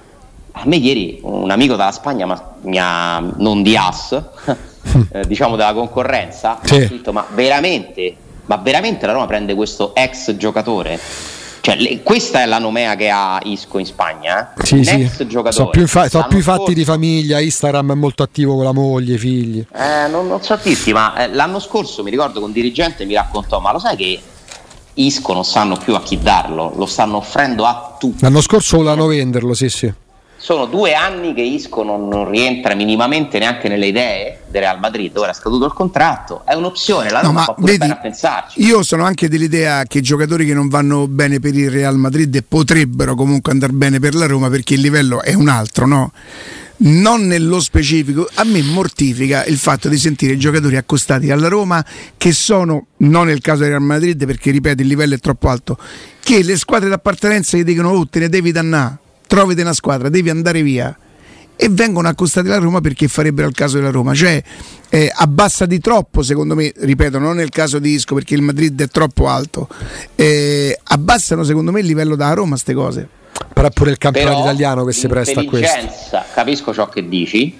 A 0.52 0.62
me 0.64 0.76
ieri 0.76 1.18
un 1.22 1.50
amico 1.50 1.76
dalla 1.76 1.92
Spagna 1.92 2.24
ma- 2.24 2.54
mi 2.62 2.78
ha, 2.80 3.18
non 3.36 3.62
di 3.62 3.76
AS, 3.76 4.22
eh, 5.12 5.26
diciamo 5.26 5.56
della 5.56 5.74
concorrenza, 5.74 6.60
Sì. 6.62 6.76
ha 6.76 6.86
scritto 6.86 7.12
ma 7.12 7.26
veramente, 7.34 8.14
ma 8.46 8.56
veramente 8.56 9.06
la 9.06 9.12
Roma 9.12 9.26
prende 9.26 9.54
questo 9.54 9.94
ex 9.94 10.34
giocatore? 10.36 10.98
Cioè, 11.60 11.76
le- 11.76 12.02
questa 12.02 12.42
è 12.42 12.46
la 12.46 12.58
nomea 12.58 12.94
che 12.94 13.08
ha 13.08 13.40
Isco 13.44 13.78
in 13.78 13.86
Spagna, 13.86 14.52
eh? 14.54 14.66
Sì, 14.66 14.84
sì. 14.84 15.00
ex 15.00 15.24
giocatore. 15.26 15.52
So 15.52 15.70
più, 15.70 15.86
fa- 15.86 16.08
so 16.10 16.26
più 16.28 16.42
fatti 16.42 16.58
scorso- 16.58 16.72
di 16.74 16.84
famiglia, 16.84 17.40
Instagram 17.40 17.92
è 17.92 17.94
molto 17.94 18.22
attivo 18.22 18.54
con 18.54 18.64
la 18.64 18.72
moglie, 18.72 19.14
i 19.14 19.18
figli. 19.18 19.64
Eh, 19.74 20.08
non, 20.08 20.26
non 20.28 20.42
so 20.42 20.58
dirti, 20.62 20.92
ma 20.92 21.16
eh, 21.24 21.28
l'anno 21.32 21.58
scorso 21.60 22.02
mi 22.02 22.10
ricordo 22.10 22.38
che 22.40 22.44
un 22.44 22.52
dirigente 22.52 23.06
mi 23.06 23.14
raccontò, 23.14 23.60
ma 23.60 23.72
lo 23.72 23.78
sai 23.78 23.96
che 23.96 24.20
Isco 24.96 25.32
non 25.32 25.44
sanno 25.44 25.76
più 25.76 25.94
a 25.94 26.02
chi 26.02 26.18
darlo, 26.18 26.72
lo 26.76 26.84
stanno 26.84 27.16
offrendo 27.16 27.64
a 27.64 27.96
tutti. 27.98 28.22
L'anno 28.22 28.42
scorso 28.42 28.76
volevano 28.76 29.06
venderlo, 29.06 29.54
sì, 29.54 29.70
sì. 29.70 29.90
Sono 30.44 30.66
due 30.66 30.92
anni 30.92 31.32
che 31.32 31.40
Isco 31.40 31.82
non, 31.82 32.06
non 32.06 32.28
rientra 32.28 32.74
minimamente 32.74 33.38
neanche 33.38 33.66
nelle 33.66 33.86
idee 33.86 34.40
del 34.50 34.60
Real 34.60 34.78
Madrid, 34.78 35.16
ora 35.16 35.30
è 35.30 35.34
scaduto 35.34 35.64
il 35.64 35.72
contratto, 35.72 36.42
è 36.44 36.52
un'opzione, 36.52 37.08
la 37.08 37.22
No, 37.22 37.28
Roma 37.28 37.38
ma 37.38 37.44
fa 37.46 37.52
pure 37.54 37.66
vedi, 37.66 37.78
bene 37.78 37.92
a 37.94 37.96
pensarci. 37.96 38.62
io 38.62 38.82
sono 38.82 39.04
anche 39.04 39.30
dell'idea 39.30 39.84
che 39.84 39.98
i 39.98 40.02
giocatori 40.02 40.44
che 40.44 40.52
non 40.52 40.68
vanno 40.68 41.08
bene 41.08 41.40
per 41.40 41.54
il 41.54 41.70
Real 41.70 41.96
Madrid 41.96 42.44
potrebbero 42.46 43.14
comunque 43.14 43.52
andare 43.52 43.72
bene 43.72 43.98
per 44.00 44.14
la 44.14 44.26
Roma 44.26 44.50
perché 44.50 44.74
il 44.74 44.82
livello 44.82 45.22
è 45.22 45.32
un 45.32 45.48
altro, 45.48 45.86
no? 45.86 46.12
Non 46.76 47.26
nello 47.26 47.58
specifico, 47.58 48.28
a 48.34 48.44
me 48.44 48.60
mortifica 48.60 49.46
il 49.46 49.56
fatto 49.56 49.88
di 49.88 49.96
sentire 49.96 50.36
giocatori 50.36 50.76
accostati 50.76 51.30
alla 51.30 51.48
Roma 51.48 51.82
che 52.18 52.32
sono, 52.32 52.88
non 52.98 53.28
nel 53.28 53.40
caso 53.40 53.60
del 53.60 53.70
Real 53.70 53.82
Madrid 53.82 54.26
perché 54.26 54.50
ripeto 54.50 54.82
il 54.82 54.88
livello 54.88 55.14
è 55.14 55.18
troppo 55.20 55.48
alto, 55.48 55.78
che 56.20 56.42
le 56.42 56.58
squadre 56.58 56.90
d'appartenenza 56.90 57.56
gli 57.56 57.64
dicono 57.64 57.88
oh 57.88 58.06
te 58.06 58.18
ne 58.18 58.28
devi 58.28 58.52
dannare, 58.52 58.98
trovate 59.34 59.60
una 59.60 59.72
squadra, 59.72 60.08
devi 60.08 60.30
andare 60.30 60.62
via 60.62 60.96
e 61.56 61.68
vengono 61.68 62.08
accostati 62.08 62.48
alla 62.48 62.58
Roma 62.58 62.80
perché 62.80 63.08
farebbero 63.08 63.48
il 63.48 63.54
caso 63.54 63.78
della 63.78 63.90
Roma. 63.90 64.14
Cioè 64.14 64.42
eh, 64.88 65.12
abbassa 65.14 65.66
di 65.66 65.80
troppo, 65.80 66.22
secondo 66.22 66.54
me, 66.54 66.72
ripeto, 66.74 67.18
non 67.18 67.36
nel 67.36 67.50
caso 67.50 67.78
di 67.78 67.90
Isco 67.90 68.14
perché 68.14 68.34
il 68.34 68.42
Madrid 68.42 68.80
è 68.80 68.88
troppo 68.88 69.28
alto, 69.28 69.68
eh, 70.14 70.78
abbassano 70.84 71.42
secondo 71.42 71.72
me 71.72 71.80
il 71.80 71.86
livello 71.86 72.16
da 72.16 72.32
Roma 72.32 72.50
queste 72.50 72.74
cose. 72.74 73.08
Però 73.52 73.68
pure 73.70 73.90
il 73.90 73.98
campionato 73.98 74.36
Però 74.36 74.44
italiano 74.44 74.84
che 74.84 74.92
si 74.92 75.08
presta 75.08 75.40
a 75.40 75.44
questo. 75.44 75.74
l'intelligenza, 75.74 76.24
Capisco 76.32 76.72
ciò 76.72 76.88
che 76.88 77.08
dici. 77.08 77.58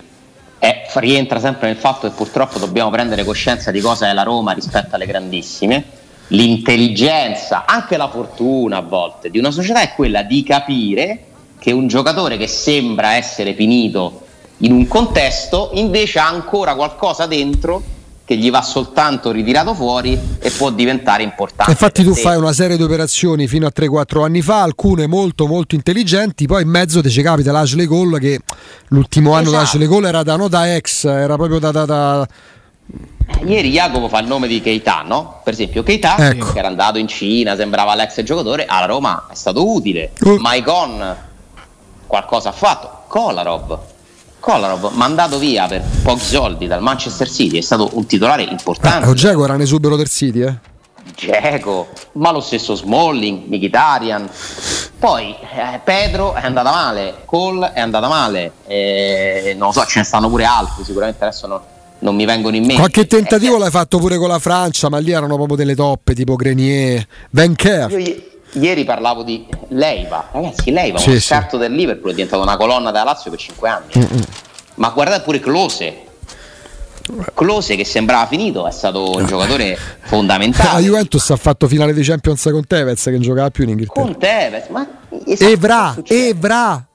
E 0.58 0.82
rientra 0.94 1.40
sempre 1.40 1.66
nel 1.66 1.76
fatto 1.76 2.08
che 2.08 2.14
purtroppo 2.14 2.58
dobbiamo 2.58 2.88
prendere 2.88 3.22
coscienza 3.24 3.70
di 3.70 3.80
cosa 3.80 4.08
è 4.08 4.14
la 4.14 4.22
Roma 4.22 4.52
rispetto 4.52 4.94
alle 4.94 5.04
grandissime. 5.04 5.84
L'intelligenza, 6.28 7.66
anche 7.66 7.98
la 7.98 8.08
fortuna 8.08 8.78
a 8.78 8.80
volte 8.80 9.28
di 9.28 9.38
una 9.38 9.50
società 9.50 9.82
è 9.82 9.92
quella 9.94 10.22
di 10.22 10.42
capire 10.42 11.24
che 11.64 11.72
un 11.72 11.86
giocatore 11.86 12.36
che 12.36 12.46
sembra 12.46 13.14
essere 13.14 13.54
finito 13.54 14.20
in 14.58 14.72
un 14.72 14.86
contesto 14.86 15.70
invece 15.72 16.18
ha 16.18 16.28
ancora 16.28 16.74
qualcosa 16.74 17.24
dentro 17.24 17.82
che 18.22 18.36
gli 18.36 18.50
va 18.50 18.60
soltanto 18.60 19.30
ritirato 19.30 19.72
fuori 19.72 20.18
e 20.40 20.50
può 20.50 20.68
diventare 20.68 21.22
importante. 21.22 21.70
Infatti 21.70 22.04
tu 22.04 22.12
fai 22.12 22.36
una 22.36 22.52
serie 22.52 22.76
di 22.76 22.82
operazioni 22.82 23.48
fino 23.48 23.66
a 23.66 23.72
3-4 23.74 24.22
anni 24.24 24.42
fa, 24.42 24.60
alcune 24.60 25.06
molto 25.06 25.46
molto 25.46 25.74
intelligenti, 25.74 26.44
poi 26.46 26.64
in 26.64 26.68
mezzo 26.68 27.00
ti 27.00 27.08
ci 27.08 27.22
capita 27.22 27.50
l'Ashley 27.50 27.86
Cole 27.86 28.18
che 28.18 28.40
l'ultimo 28.88 29.32
anno 29.32 29.48
Esatto. 29.48 29.62
l'Ashley 29.62 29.86
Cole 29.86 30.08
era 30.08 30.22
da 30.22 30.36
nota 30.36 30.74
ex, 30.74 31.04
era 31.06 31.36
proprio 31.36 31.58
da... 31.58 31.70
da- 31.70 31.84
da- 31.86 32.28
Ieri 33.46 33.70
Jacopo 33.70 34.08
fa 34.08 34.18
il 34.18 34.26
nome 34.26 34.46
di 34.48 34.60
Keita, 34.60 35.00
no? 35.06 35.40
Per 35.42 35.54
esempio 35.54 35.82
Keita, 35.82 36.28
Ecco. 36.28 36.52
che 36.52 36.58
era 36.58 36.68
andato 36.68 36.98
in 36.98 37.08
Cina, 37.08 37.56
sembrava 37.56 37.94
l'ex 37.94 38.22
giocatore, 38.22 38.66
alla 38.66 38.84
Roma 38.84 39.28
è 39.30 39.34
stato 39.34 39.66
utile. 39.66 40.12
Uh. 40.20 40.36
Maicon 40.36 41.23
qualcosa 42.14 42.50
ha 42.50 42.52
fatto. 42.52 43.02
Kolarov, 43.08 43.78
Kolarov 44.38 44.92
mandato 44.92 45.38
via 45.38 45.66
per 45.66 45.82
pochi 46.02 46.24
soldi 46.24 46.68
dal 46.68 46.80
Manchester 46.80 47.28
City, 47.28 47.58
è 47.58 47.60
stato 47.60 47.90
un 47.94 48.06
titolare 48.06 48.46
Eh, 48.46 48.50
importante. 48.50 49.08
Ogego 49.08 49.44
era 49.44 49.54
un 49.54 49.60
esubero 49.62 49.96
del 49.96 50.08
City, 50.08 50.42
eh. 50.42 50.72
Dzeko, 51.16 51.88
ma 52.12 52.30
lo 52.30 52.40
stesso 52.40 52.74
Smalling, 52.76 53.46
Mkhitaryan. 53.48 54.28
Poi 54.98 55.30
eh, 55.32 55.80
Pedro 55.82 56.34
è 56.34 56.44
andata 56.44 56.70
male, 56.70 57.22
Cole 57.24 57.72
è 57.72 57.80
andata 57.80 58.08
male, 58.08 58.52
eh, 58.66 59.54
non 59.58 59.68
lo 59.68 59.72
so, 59.72 59.84
ce 59.84 59.98
ne 59.98 60.04
stanno 60.04 60.28
pure 60.28 60.44
altri, 60.44 60.84
sicuramente 60.84 61.22
adesso 61.24 61.46
non, 61.46 61.60
non 61.98 62.14
mi 62.14 62.24
vengono 62.24 62.54
in 62.56 62.62
mente. 62.62 62.78
Qualche 62.78 63.06
tentativo 63.06 63.56
Eh, 63.56 63.58
l'hai 63.58 63.70
fatto 63.70 63.98
pure 63.98 64.16
con 64.18 64.28
la 64.28 64.38
Francia, 64.38 64.88
ma 64.88 64.98
lì 64.98 65.10
erano 65.10 65.34
proprio 65.34 65.56
delle 65.56 65.74
toppe, 65.74 66.14
tipo 66.14 66.36
Grenier, 66.36 67.06
Venker. 67.30 67.90
Io 67.90 68.32
ieri 68.54 68.84
parlavo 68.84 69.22
di 69.22 69.46
Leiva, 69.68 70.28
ragazzi, 70.32 70.70
Leiva, 70.70 70.98
Sì, 70.98 71.10
uno 71.10 71.18
sì. 71.18 71.24
scarto 71.26 71.56
del 71.56 71.72
Liverpool, 71.72 72.12
è 72.12 72.14
diventato 72.14 72.42
una 72.42 72.56
colonna 72.56 72.90
della 72.90 73.04
Lazio 73.04 73.30
per 73.30 73.38
5 73.40 73.68
anni. 73.68 74.08
Ma 74.76 74.88
guardate 74.90 75.22
pure 75.22 75.40
Close. 75.40 76.02
Close 77.34 77.76
che 77.76 77.84
sembrava 77.84 78.26
finito, 78.26 78.66
è 78.66 78.70
stato 78.70 79.10
un 79.10 79.26
giocatore 79.26 79.70
La 80.00 80.06
fondamentale. 80.08 80.82
Juventus 80.82 81.28
ha 81.30 81.36
fatto 81.36 81.68
finale 81.68 81.92
di 81.92 82.02
Champions 82.02 82.48
con 82.50 82.66
Tevez 82.66 83.02
che 83.02 83.10
non 83.10 83.20
giocava 83.20 83.50
più 83.50 83.64
in 83.64 83.70
Inghilterra. 83.70 84.02
Con 84.06 84.18
Tevez, 84.18 84.68
ma 84.68 84.86
esatto, 85.26 85.50
Evra. 85.50 85.94
Evra, 86.06 86.86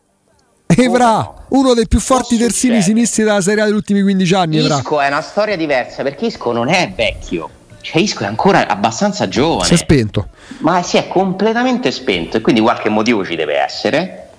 Evra, 0.65 1.11
no? 1.11 1.35
uno 1.49 1.73
dei 1.75 1.87
più 1.87 1.99
forti 1.99 2.37
terzini 2.37 2.81
sinistri 2.81 3.23
della 3.23 3.41
Serie 3.41 3.61
A 3.61 3.65
degli 3.65 3.75
ultimi 3.75 4.01
15 4.01 4.33
anni. 4.33 4.57
Evra. 4.57 4.77
Isco 4.77 4.99
è 4.99 5.07
una 5.07 5.21
storia 5.21 5.55
diversa 5.55 6.01
perché 6.01 6.25
Isco 6.25 6.51
non 6.53 6.69
è 6.69 6.91
vecchio, 6.95 7.49
cioè 7.81 8.01
Isco 8.01 8.23
è 8.23 8.27
ancora 8.27 8.67
abbastanza 8.67 9.27
giovane. 9.27 9.65
Si 9.65 9.73
è 9.73 9.77
spento. 9.77 10.29
ma 10.59 10.81
si 10.81 10.97
è 10.97 11.07
completamente 11.07 11.91
spento 11.91 12.37
e 12.37 12.41
quindi 12.41 12.61
qualche 12.61 12.89
motivo 12.89 13.25
ci 13.25 13.35
deve 13.35 13.57
essere. 13.57 14.29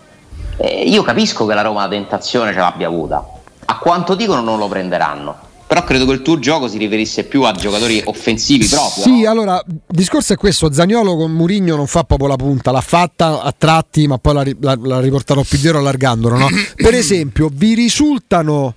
Eh, 0.56 0.82
io 0.82 1.02
capisco 1.02 1.46
che 1.46 1.54
la 1.54 1.62
Roma 1.62 1.82
la 1.82 1.88
tentazione 1.88 2.52
ce 2.52 2.58
l'abbia 2.58 2.86
avuta, 2.86 3.24
a 3.64 3.78
quanto 3.78 4.14
dicono 4.14 4.42
non 4.42 4.58
lo 4.58 4.68
prenderanno, 4.68 5.48
però 5.70 5.84
credo 5.84 6.04
che 6.04 6.12
il 6.12 6.22
tuo 6.22 6.40
gioco 6.40 6.66
si 6.66 6.78
riferisse 6.78 7.22
più 7.24 7.44
a 7.44 7.52
giocatori 7.52 8.02
offensivi 8.04 8.66
proprio. 8.66 9.04
Sì, 9.04 9.22
no? 9.22 9.30
allora, 9.30 9.62
il 9.64 9.80
discorso 9.86 10.32
è 10.32 10.36
questo, 10.36 10.72
Zagnolo 10.72 11.16
con 11.16 11.30
Murigno 11.30 11.76
non 11.76 11.86
fa 11.86 12.02
proprio 12.02 12.26
la 12.26 12.34
punta, 12.34 12.72
l'ha 12.72 12.80
fatta 12.80 13.40
a 13.40 13.54
tratti, 13.56 14.08
ma 14.08 14.18
poi 14.18 14.34
l'ha, 14.34 14.44
l'ha- 14.60 14.78
l'ha 14.82 15.00
riportato 15.00 15.44
più 15.48 15.58
dietro 15.58 15.78
allargandolo, 15.78 16.36
no? 16.36 16.48
Per 16.74 16.92
esempio, 16.92 17.48
vi 17.52 17.74
risultano 17.74 18.74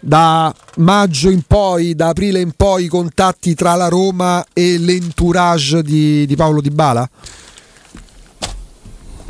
da 0.00 0.52
maggio 0.76 1.30
in 1.30 1.42
poi, 1.46 1.94
da 1.94 2.08
aprile 2.08 2.40
in 2.40 2.52
poi, 2.56 2.84
i 2.84 2.88
contatti 2.88 3.54
tra 3.54 3.74
la 3.74 3.88
Roma 3.88 4.44
e 4.52 4.78
l'entourage 4.78 5.82
di, 5.82 6.26
di 6.26 6.36
Paolo 6.36 6.60
Di 6.60 6.70
Bala? 6.70 7.08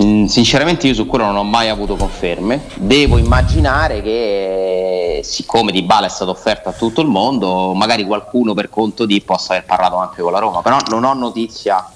Mm, 0.03 0.25
sinceramente 0.27 0.87
io 0.87 0.95
su 0.95 1.07
quello 1.07 1.27
non 1.27 1.37
ho 1.37 1.45
mai 1.45 1.69
avuto 1.69 1.95
conferme, 1.95 2.63
devo 2.77 3.19
immaginare 3.19 4.01
che 4.01 5.19
eh, 5.19 5.23
siccome 5.23 5.73
Di 5.73 5.83
Bala 5.83 6.07
è 6.07 6.11
stato 6.11 6.31
offerto 6.31 6.71
a 6.71 6.73
tutto 6.73 7.03
il 7.03 7.09
mondo, 7.09 7.75
magari 7.75 8.05
qualcuno 8.05 8.55
per 8.55 8.71
conto 8.71 9.05
di 9.05 9.21
possa 9.21 9.55
aver 9.55 9.67
parlato 9.67 9.97
anche 9.97 10.23
con 10.23 10.33
la 10.33 10.39
Roma, 10.39 10.63
però 10.63 10.79
non 10.89 11.05
ho 11.05 11.13
notizia 11.13 11.87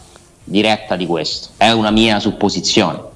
diretta 0.43 0.97
di 0.97 1.07
questo, 1.07 1.51
è 1.57 1.71
una 1.71 1.91
mia 1.91 2.21
supposizione. 2.21 3.13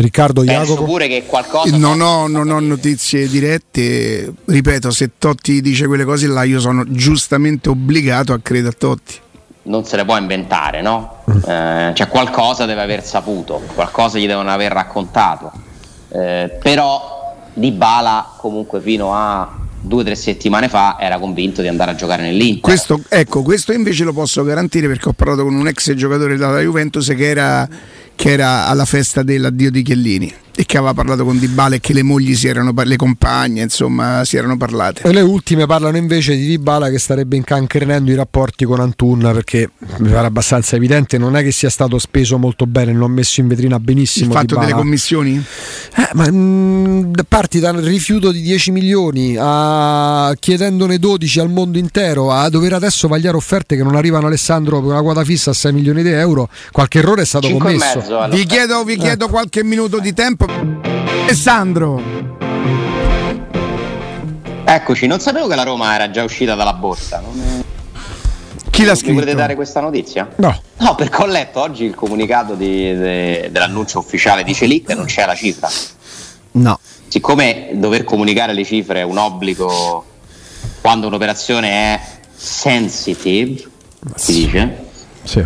Riccardo 0.00 0.42
Penso 0.42 0.72
Jacopo? 0.72 0.84
pure 0.84 1.06
che 1.08 1.24
qualcosa 1.26 1.76
Non 1.76 2.00
ho, 2.00 2.26
non 2.26 2.50
ho 2.50 2.58
notizie 2.60 3.28
dirette, 3.28 4.32
ripeto, 4.44 4.90
se 4.90 5.12
Totti 5.18 5.60
dice 5.60 5.86
quelle 5.86 6.04
cose 6.04 6.26
là 6.26 6.42
io 6.42 6.58
sono 6.60 6.84
giustamente 6.88 7.68
obbligato 7.68 8.32
a 8.32 8.40
credere 8.42 8.70
a 8.70 8.76
Totti. 8.76 9.14
non 9.64 9.84
se 9.84 9.96
le 9.96 10.04
può 10.04 10.16
inventare, 10.18 10.82
no? 10.82 11.22
Mm. 11.30 11.48
Eh, 11.48 11.92
cioè 11.94 12.08
qualcosa 12.08 12.66
deve 12.66 12.82
aver 12.82 13.04
saputo, 13.04 13.62
qualcosa 13.74 14.18
gli 14.18 14.26
devono 14.26 14.50
aver 14.50 14.72
raccontato. 14.72 15.50
Eh, 16.10 16.58
però 16.60 17.32
Di 17.54 17.70
Bala 17.70 18.34
comunque 18.36 18.80
fino 18.80 19.14
a 19.14 19.48
due 19.84 20.02
o 20.02 20.04
tre 20.04 20.14
settimane 20.14 20.68
fa 20.68 20.96
era 20.98 21.18
convinto 21.18 21.62
di 21.62 21.68
andare 21.68 21.92
a 21.92 21.94
giocare 21.94 22.22
nell'Inter. 22.22 22.60
Questo, 22.60 23.00
ecco, 23.08 23.42
questo 23.42 23.72
invece 23.72 24.04
lo 24.04 24.12
posso 24.12 24.42
garantire 24.42 24.86
perché 24.88 25.08
ho 25.08 25.12
parlato 25.12 25.44
con 25.44 25.54
un 25.54 25.68
ex 25.68 25.92
giocatore 25.94 26.36
della 26.36 26.60
Juventus 26.60 27.06
che 27.08 27.28
era, 27.28 27.68
che 28.14 28.30
era 28.30 28.66
alla 28.66 28.84
festa 28.84 29.22
dell'addio 29.22 29.70
di 29.70 29.82
Chiellini 29.82 30.34
e 30.56 30.64
che 30.66 30.76
aveva 30.76 30.94
parlato 30.94 31.24
con 31.24 31.38
Di 31.38 31.48
Bala 31.48 31.74
e 31.74 31.80
che 31.80 31.92
le 31.92 32.02
mogli 32.02 32.34
si 32.36 32.46
erano, 32.46 32.72
par- 32.72 32.86
le 32.86 32.96
compagne, 32.96 33.62
insomma, 33.62 34.24
si 34.24 34.36
erano 34.36 34.56
parlate. 34.56 35.02
E 35.02 35.12
le 35.12 35.20
ultime 35.20 35.66
parlano 35.66 35.96
invece 35.96 36.36
di 36.36 36.46
Dybala 36.46 36.90
che 36.90 36.98
starebbe 36.98 37.36
incancrenendo 37.36 38.10
i 38.10 38.14
rapporti 38.14 38.64
con 38.64 38.78
Antun 38.80 39.18
perché 39.32 39.70
mi 39.98 40.10
pare 40.10 40.26
abbastanza 40.26 40.76
evidente, 40.76 41.18
non 41.18 41.36
è 41.36 41.42
che 41.42 41.50
sia 41.50 41.70
stato 41.70 41.98
speso 41.98 42.38
molto 42.38 42.66
bene, 42.66 42.92
non 42.92 43.10
messo 43.10 43.40
in 43.40 43.48
vetrina 43.48 43.76
Il 43.76 43.82
benissimo 43.82 44.32
fatto 44.32 44.46
Dybala. 44.46 44.66
delle 44.66 44.78
commissioni? 44.78 45.44
Eh, 45.96 46.08
ma 46.14 46.26
mm, 46.30 47.12
parti 47.26 47.58
dal 47.58 47.76
rifiuto 47.78 48.30
di 48.30 48.40
10 48.42 48.70
milioni 48.70 49.36
a 49.38 50.32
chiedendone 50.38 50.98
12 50.98 51.40
al 51.40 51.50
mondo 51.50 51.78
intero 51.78 52.30
a 52.30 52.48
dover 52.48 52.74
adesso 52.74 53.08
vagliare 53.08 53.36
offerte 53.36 53.76
che 53.76 53.82
non 53.82 53.96
arrivano 53.96 54.26
Alessandro 54.28 54.80
per 54.80 54.90
una 54.92 55.02
quota 55.02 55.24
fissa 55.24 55.50
a 55.50 55.54
6 55.54 55.72
milioni 55.72 56.02
di 56.02 56.10
euro, 56.10 56.48
qualche 56.70 56.98
errore 56.98 57.22
è 57.22 57.26
stato 57.26 57.48
commesso. 57.50 57.98
mezzo 57.98 58.18
alla- 58.20 58.34
Vi 58.34 58.44
chiedo, 58.46 58.84
vi 58.84 58.96
chiedo 58.96 59.28
qualche 59.28 59.64
minuto 59.64 59.98
di 59.98 60.12
tempo. 60.12 60.43
Alessandro, 60.46 62.02
Eccoci, 64.66 65.06
non 65.06 65.20
sapevo 65.20 65.46
che 65.46 65.54
la 65.54 65.62
Roma 65.62 65.94
era 65.94 66.10
già 66.10 66.22
uscita 66.24 66.54
dalla 66.54 66.72
borsa. 66.72 67.20
Non 67.20 67.40
è- 67.40 67.62
chi 68.70 68.82
l'ha 68.84 68.92
Mi 68.92 69.00
volete 69.02 69.20
scritto? 69.22 69.34
dare 69.36 69.54
questa 69.54 69.80
notizia? 69.80 70.28
No. 70.36 70.60
No, 70.78 70.94
perché 70.96 71.22
ho 71.22 71.26
letto 71.26 71.60
oggi 71.60 71.84
il 71.84 71.94
comunicato 71.94 72.54
di- 72.54 72.94
de- 72.96 73.48
dell'annuncio 73.52 73.98
ufficiale 74.00 74.42
di 74.42 74.52
Celic 74.54 74.88
e 74.90 74.94
non 74.94 75.04
c'è 75.04 75.24
la 75.26 75.34
cifra. 75.34 75.68
No. 76.52 76.78
Siccome 77.08 77.70
dover 77.74 78.04
comunicare 78.04 78.52
le 78.52 78.64
cifre 78.64 79.00
è 79.00 79.02
un 79.02 79.18
obbligo 79.18 80.04
quando 80.80 81.06
un'operazione 81.06 81.68
è 81.70 82.00
sensitive, 82.34 83.62
si 84.16 84.32
dice, 84.44 84.76
Sì. 85.22 85.44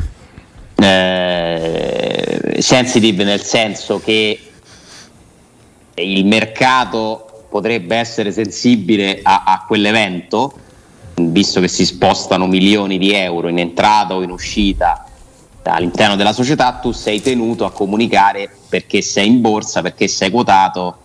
eh, 0.77 2.57
sensitive 2.61 3.25
nel 3.25 3.43
senso 3.43 4.01
che 4.01 4.41
il 6.03 6.25
mercato 6.27 7.47
potrebbe 7.49 7.97
essere 7.97 8.33
sensibile 8.33 9.21
a, 9.23 9.45
a 9.45 9.65
quell'evento, 9.67 10.53
visto 11.15 11.61
che 11.61 11.69
si 11.69 11.85
spostano 11.85 12.47
milioni 12.47 12.99
di 12.99 13.13
euro 13.13 13.49
in 13.49 13.59
entrata 13.59 14.15
o 14.15 14.23
in 14.23 14.31
uscita 14.31 15.05
all'interno 15.63 16.17
della 16.17 16.33
società, 16.33 16.73
tu 16.75 16.93
sei 16.93 17.21
tenuto 17.21 17.65
a 17.65 17.71
comunicare 17.71 18.51
perché 18.69 19.03
sei 19.03 19.27
in 19.27 19.41
borsa, 19.41 19.83
perché 19.83 20.09
sei 20.09 20.31
quotato, 20.31 20.97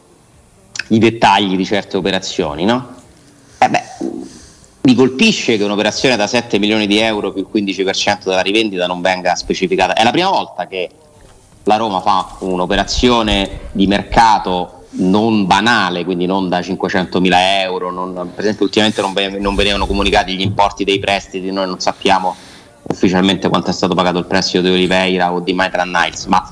i 0.89 0.99
dettagli 0.99 1.55
di 1.55 1.65
certe 1.65 1.97
operazioni, 1.97 2.65
no? 2.65 2.95
Eh 3.57 3.69
beh, 3.69 3.83
mi 4.81 4.95
colpisce 4.95 5.57
che 5.57 5.63
un'operazione 5.63 6.15
da 6.15 6.27
7 6.27 6.59
milioni 6.59 6.87
di 6.87 6.97
euro 6.99 7.31
più 7.31 7.47
il 7.51 7.63
15% 7.63 8.23
della 8.25 8.41
rivendita 8.41 8.85
non 8.85 9.01
venga 9.01 9.35
specificata. 9.35 9.93
È 9.93 10.03
la 10.03 10.11
prima 10.11 10.29
volta 10.29 10.67
che 10.67 10.89
la 11.63 11.77
Roma 11.77 12.01
fa 12.01 12.35
un'operazione 12.39 13.69
di 13.71 13.87
mercato 13.87 14.82
non 14.95 15.45
banale, 15.47 16.03
quindi 16.05 16.25
non 16.25 16.49
da 16.49 16.61
500 16.61 17.19
mila 17.19 17.61
euro, 17.61 17.91
non- 17.91 18.13
per 18.33 18.43
esempio 18.43 18.65
ultimamente 18.65 19.01
non, 19.01 19.13
non 19.39 19.55
venivano 19.55 19.87
comunicati 19.87 20.35
gli 20.35 20.41
importi 20.41 20.83
dei 20.83 20.99
prestiti, 20.99 21.51
noi 21.51 21.65
non 21.67 21.79
sappiamo 21.79 22.35
ufficialmente 22.83 23.49
quanto 23.49 23.69
è 23.69 23.73
stato 23.73 23.95
pagato 23.95 24.19
il 24.19 24.25
prestito 24.25 24.61
di 24.61 24.69
Oliveira 24.69 25.31
o 25.31 25.39
di 25.39 25.53
Maitland 25.53 25.95
Niles, 25.95 26.25
ma 26.25 26.47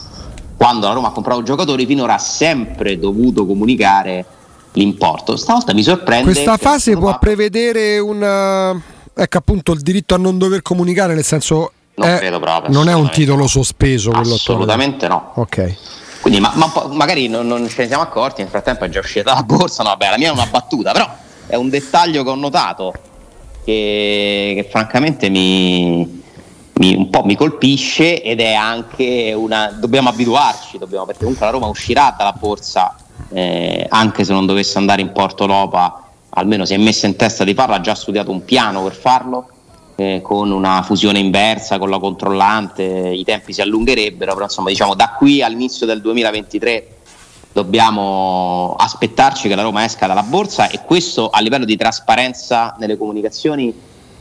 quando 0.58 0.88
la 0.88 0.94
Roma 0.94 1.10
ha 1.10 1.12
comprato 1.12 1.44
giocatori 1.44 1.86
finora 1.86 2.16
ha 2.16 2.20
sempre 2.20 2.98
dovuto 2.98 3.46
comunicare 3.46 4.26
l'importo. 4.74 5.36
Stavolta 5.36 5.74
mi 5.74 5.84
sorprende. 5.84 6.32
Questa 6.32 6.58
fase 6.58 6.96
può 6.98 7.18
prevedere 7.20 8.00
un 8.00 8.82
ecco 9.14 9.38
appunto 9.38 9.72
il 9.74 9.82
diritto 9.82 10.16
a 10.16 10.18
non 10.18 10.38
dover 10.38 10.62
comunicare, 10.62 11.14
nel 11.14 11.24
senso 11.26 11.72
Non 11.96 12.08
è- 12.10 12.18
credo 12.18 12.40
proprio, 12.40 12.72
non 12.74 12.88
è 12.90 12.94
un 12.94 13.10
titolo 13.10 13.46
sospeso 13.48 14.10
quello 14.12 14.34
attuale. 14.36 14.40
Assolutamente 14.64 15.08
no. 15.08 15.32
Ok. 15.36 15.76
Quindi, 16.22 16.40
ma, 16.40 16.52
ma 16.56 16.72
magari 16.92 17.28
non, 17.28 17.48
non 17.48 17.68
ce 17.68 17.82
ne 17.82 17.88
siamo 17.88 18.04
accorti, 18.04 18.42
nel 18.42 18.50
frattempo 18.50 18.86
è 18.86 18.90
già 18.90 19.00
uscita 19.00 19.34
la 19.34 19.44
borsa. 19.44 19.84
No, 19.84 19.90
vabbè, 19.90 20.10
la 20.12 20.18
mia 20.18 20.30
è 20.30 20.32
una 20.32 20.46
battuta, 20.46 20.92
però 20.92 21.10
è 21.48 21.56
un 21.56 21.70
dettaglio 21.70 22.24
che 22.24 22.30
ho 22.30 22.36
notato 22.36 22.94
che, 23.64 24.54
che 24.56 24.68
francamente 24.70 25.30
mi, 25.30 26.24
mi- 26.74 26.96
un 26.96 27.10
po' 27.10 27.24
mi 27.24 27.36
colpisce 27.36 28.22
ed 28.22 28.40
è 28.40 28.54
anche 28.54 29.34
una. 29.36 29.76
Dobbiamo 29.78 30.10
abituarci, 30.10 30.78
dobbiamo, 30.78 31.06
perché 31.06 31.22
comunque 31.22 31.46
la 31.46 31.52
Roma 31.52 31.68
uscirà 31.68 32.14
dalla 32.16 32.34
borsa, 32.34 32.96
eh, 33.30 33.88
anche 33.90 34.24
se 34.24 34.32
non 34.32 34.46
dovesse 34.46 34.78
andare 34.78 35.02
in 35.02 35.12
Porto 35.12 35.48
Lopa, 35.48 36.08
almeno 36.30 36.66
si 36.66 36.76
è 36.76 36.78
messa 36.78 37.08
in 37.08 37.16
testa 37.16 37.44
di 37.44 37.54
farlo, 37.56 37.76
ha 37.76 37.82
già 37.82 37.96
studiato 37.96 38.30
un 38.30 38.46
piano 38.46 38.84
per 38.84 38.94
farlo. 38.94 39.48
Eh, 40.02 40.22
con 40.22 40.50
una 40.52 40.82
fusione 40.82 41.20
inversa 41.20 41.78
con 41.78 41.90
la 41.90 42.00
controllante, 42.00 42.84
i 42.84 43.24
tempi 43.24 43.54
si 43.54 43.62
allungherebbero, 43.62 44.34
però 44.34 44.46
insomma 44.46 44.70
diciamo 44.70 44.96
da 44.96 45.14
qui 45.16 45.44
all'inizio 45.44 45.86
del 45.86 46.02
2023 46.02 46.88
dobbiamo 47.54 48.76
aspettarci 48.78 49.48
che 49.48 49.56
la 49.56 49.62
Roma 49.62 49.84
esca 49.84 50.08
dalla 50.08 50.24
borsa 50.24 50.70
e 50.70 50.82
questo 50.86 51.30
a 51.30 51.40
livello 51.40 51.66
di 51.66 51.76
trasparenza 51.76 52.76
nelle 52.80 52.98
comunicazioni 52.98 53.74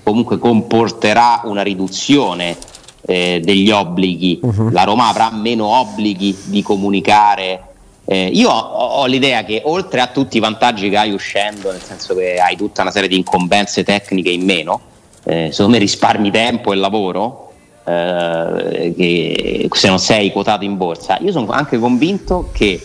comunque 0.02 0.38
comporterà 0.38 1.42
una 1.44 1.62
riduzione 1.62 2.58
eh, 3.02 3.40
degli 3.42 3.70
obblighi. 3.70 4.40
La 4.72 4.84
Roma 4.84 5.08
avrà 5.08 5.30
meno 5.32 5.66
obblighi 5.66 6.36
di 6.44 6.62
comunicare. 6.62 7.62
Eh, 8.04 8.26
io 8.26 8.50
ho, 8.50 9.00
ho 9.00 9.06
l'idea 9.06 9.44
che 9.44 9.62
oltre 9.64 10.00
a 10.00 10.08
tutti 10.08 10.36
i 10.36 10.40
vantaggi 10.40 10.90
che 10.90 10.96
hai 10.98 11.12
uscendo, 11.12 11.70
nel 11.70 11.82
senso 11.82 12.14
che 12.14 12.34
hai 12.38 12.56
tutta 12.56 12.82
una 12.82 12.90
serie 12.90 13.08
di 13.08 13.16
incombenze 13.16 13.84
tecniche 13.84 14.30
in 14.30 14.44
meno, 14.44 14.88
eh, 15.24 15.48
secondo 15.50 15.72
me 15.72 15.78
risparmi 15.78 16.30
tempo 16.30 16.72
e 16.72 16.76
lavoro, 16.76 17.52
eh, 17.84 18.94
che 18.96 19.68
se 19.70 19.88
non 19.88 19.98
sei 19.98 20.32
quotato 20.32 20.64
in 20.64 20.76
borsa. 20.76 21.18
Io 21.20 21.32
sono 21.32 21.50
anche 21.50 21.78
convinto 21.78 22.50
che 22.52 22.80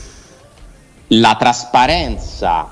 la 1.07 1.35
trasparenza 1.37 2.69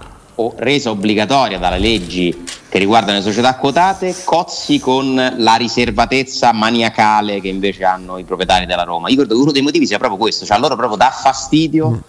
resa 0.56 0.90
obbligatoria 0.90 1.60
dalle 1.60 1.78
leggi 1.78 2.44
che 2.68 2.80
riguardano 2.80 3.20
le 3.20 3.24
società 3.24 3.56
quotate 3.56 4.16
cozzi 4.24 4.80
con 4.80 5.36
la 5.38 5.56
riservatezza 5.56 6.52
maniacale 6.54 7.40
che 7.40 7.48
invece 7.48 7.84
hanno 7.84 8.18
i 8.18 8.24
proprietari 8.24 8.66
della 8.66 8.82
Roma. 8.82 9.10
Io 9.10 9.18
credo 9.18 9.36
che 9.36 9.42
uno 9.42 9.52
dei 9.52 9.62
motivi 9.62 9.86
sia 9.86 10.00
proprio 10.00 10.18
questo, 10.18 10.44
cioè 10.44 10.58
a 10.58 10.60
loro 10.60 10.76
proprio 10.76 10.98
dà 10.98 11.12
fastidio 11.12 12.02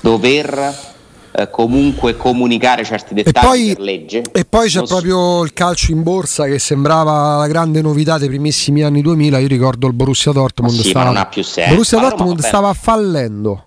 dover 0.00 0.94
eh, 1.36 1.50
comunque 1.50 2.16
comunicare 2.16 2.84
certi 2.84 3.12
E 3.14 3.22
dettagli 3.22 3.44
poi, 3.46 3.66
per 3.74 3.80
legge. 3.80 4.22
e 4.32 4.44
poi 4.44 4.68
c'è 4.68 4.78
Non 4.78 4.86
proprio 4.86 5.42
il 5.44 5.52
calcio 5.52 5.92
in 5.92 6.02
borsa 6.02 6.44
che 6.46 6.58
sembrava 6.58 7.36
la 7.36 7.46
grande 7.46 7.82
novità 7.82 8.16
dei 8.18 8.28
primissimi 8.28 8.82
anni 8.82 9.02
2000. 9.02 9.38
Io 9.38 9.46
ricordo 9.48 9.86
il 9.86 9.92
Borussia 9.92 10.32
Dortmund. 10.32 10.74
Ma 10.74 10.82
sì, 10.82 10.88
stava, 10.88 11.04
non 11.06 11.16
ha 11.16 11.26
più 11.26 11.42
senso. 11.44 11.70
Borussia 11.70 11.98
Ma 12.00 12.08
Dortmund 12.08 12.40
stava 12.40 12.72
fallendo. 12.72 13.64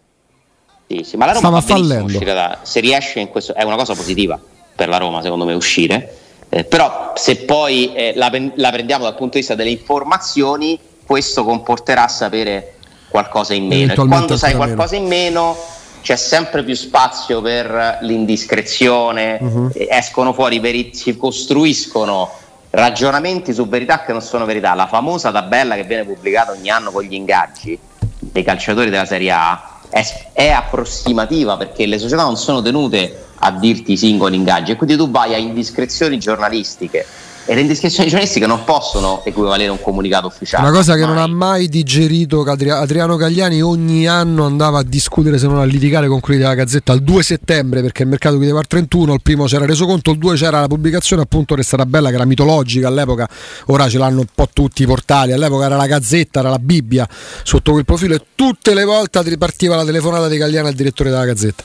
Sì, 0.88 1.04
sì, 1.04 1.18
ma 1.18 1.26
la 1.28 1.34
Roma 1.34 1.62
Stava 1.62 1.80
fallendo. 1.80 2.20
da- 2.24 2.58
se 2.64 2.80
riesce 2.80 3.20
in 3.20 3.30
questo 3.30 3.54
è 3.54 3.62
una 3.64 3.76
cosa 3.76 3.94
positiva 3.94 4.40
per 4.76 4.88
la 4.90 4.98
Roma 4.98 5.22
secondo 5.22 5.46
me 5.46 5.54
uscire 5.54 6.16
Eh, 6.50 6.64
però 6.64 7.12
se 7.16 7.36
poi 7.36 7.94
eh, 7.94 8.14
la, 8.16 8.32
la 8.56 8.72
prendiamo 8.72 9.04
dal 9.04 9.14
punto 9.14 9.34
di 9.34 9.40
vista 9.40 9.54
delle 9.54 9.70
informazioni 9.70 10.80
questo 11.06 11.44
comporterà 11.44 12.08
sapere 12.08 12.76
qualcosa 13.10 13.54
in 13.54 13.68
meno 13.68 13.94
e 13.94 13.96
quando 13.96 14.36
sai 14.36 14.56
qualcosa 14.56 14.96
in 14.96 15.06
meno 15.06 15.56
c'è 16.02 16.16
sempre 16.16 16.64
più 16.64 16.76
spazio 16.76 17.42
per 17.42 18.00
l'indiscrezione 18.02 19.40
eh, 19.74 19.88
escono 19.90 20.34
fuori 20.34 20.60
veri- 20.60 20.92
si 20.94 21.16
costruiscono 21.18 22.32
ragionamenti 22.72 23.54
su 23.54 23.68
verità 23.68 24.04
che 24.04 24.12
non 24.12 24.22
sono 24.22 24.46
verità. 24.46 24.74
La 24.74 24.88
famosa 24.88 25.32
tabella 25.32 25.76
che 25.76 25.84
viene 25.84 26.06
pubblicata 26.06 26.52
ogni 26.52 26.70
anno 26.70 26.92
con 26.92 27.04
gli 27.04 27.14
ingaggi 27.14 27.78
dei 28.20 28.44
calciatori 28.44 28.90
della 28.90 29.06
Serie 29.06 29.32
A 29.32 29.80
è, 29.90 30.04
è 30.34 30.50
approssimativa 30.50 31.58
perché 31.58 31.86
le 31.86 31.98
società 31.98 32.24
non 32.24 32.38
sono 32.38 32.62
tenute 32.62 33.26
a 33.40 33.52
dirti 33.52 33.94
i 33.94 33.98
singoli 33.98 34.36
ingaggi 34.36 34.72
e 34.72 34.76
quindi 34.76 34.96
tu 34.96 35.10
vai 35.10 35.34
a 35.34 35.38
indiscrezioni 35.38 36.20
giornalistiche 36.20 37.06
e 37.50 37.56
le 37.56 37.62
indiscrezioni 37.62 38.08
giornalistiche 38.08 38.46
non 38.46 38.64
possono 38.64 39.24
equivalere 39.26 39.70
a 39.70 39.72
un 39.72 39.82
comunicato 39.82 40.28
ufficiale. 40.28 40.68
Una 40.68 40.78
cosa 40.78 40.94
che 40.94 41.04
non 41.04 41.16
Mai. 41.16 41.24
ha 41.24 41.28
mai 41.28 41.68
digerito 41.68 42.44
Adriano 42.44 43.16
Gagliani 43.16 43.60
ogni 43.64 44.08
anno 44.08 44.46
andava 44.46 44.78
a 44.78 44.84
discutere 44.84 45.40
se 45.40 45.48
non 45.48 45.58
a 45.58 45.64
litigare 45.64 46.08
con 46.08 46.20
quelli 46.20 46.40
della 46.40 46.54
Gazzetta 46.54 46.94
il 46.94 47.02
2 47.02 47.24
settembre 47.24 47.82
perché 47.82 48.04
il 48.04 48.10
mercato 48.10 48.38
chiudeva 48.38 48.60
il 48.60 48.68
31, 48.68 49.16
il 49.16 49.22
primo 49.24 49.48
si 49.48 49.56
era 49.56 49.66
reso 49.66 49.88
conto, 49.88 50.12
il 50.12 50.20
2 50.20 50.36
c'era 50.36 50.60
la 50.60 50.68
pubblicazione 50.68 51.24
appunto 51.24 51.56
restata 51.56 51.88
bella 51.88 52.10
che 52.10 52.16
era 52.16 52.26
mitologica 52.26 52.88
all'epoca, 52.88 53.28
ora 53.66 53.90
ce 53.90 53.98
l'hanno 53.98 54.20
un 54.20 54.28
po' 54.32 54.48
tutti 54.54 54.84
i 54.84 54.86
portali, 54.86 55.32
all'epoca 55.32 55.66
era 55.66 55.76
la 55.76 55.88
Gazzetta, 55.88 56.42
era 56.42 56.52
la 56.52 56.60
Bibbia 56.60 57.08
sotto 57.42 57.72
quel 57.72 57.84
profilo 57.84 58.14
e 58.14 58.22
tutte 58.36 58.76
le 58.76 58.84
volte 58.84 59.24
ripartiva 59.24 59.76
la 59.76 59.86
telefonata 59.86 60.28
di 60.28 60.38
Gagliani 60.38 60.68
al 60.68 60.76
direttore 60.76 61.10
della 61.10 61.26
Gazzetta. 61.26 61.64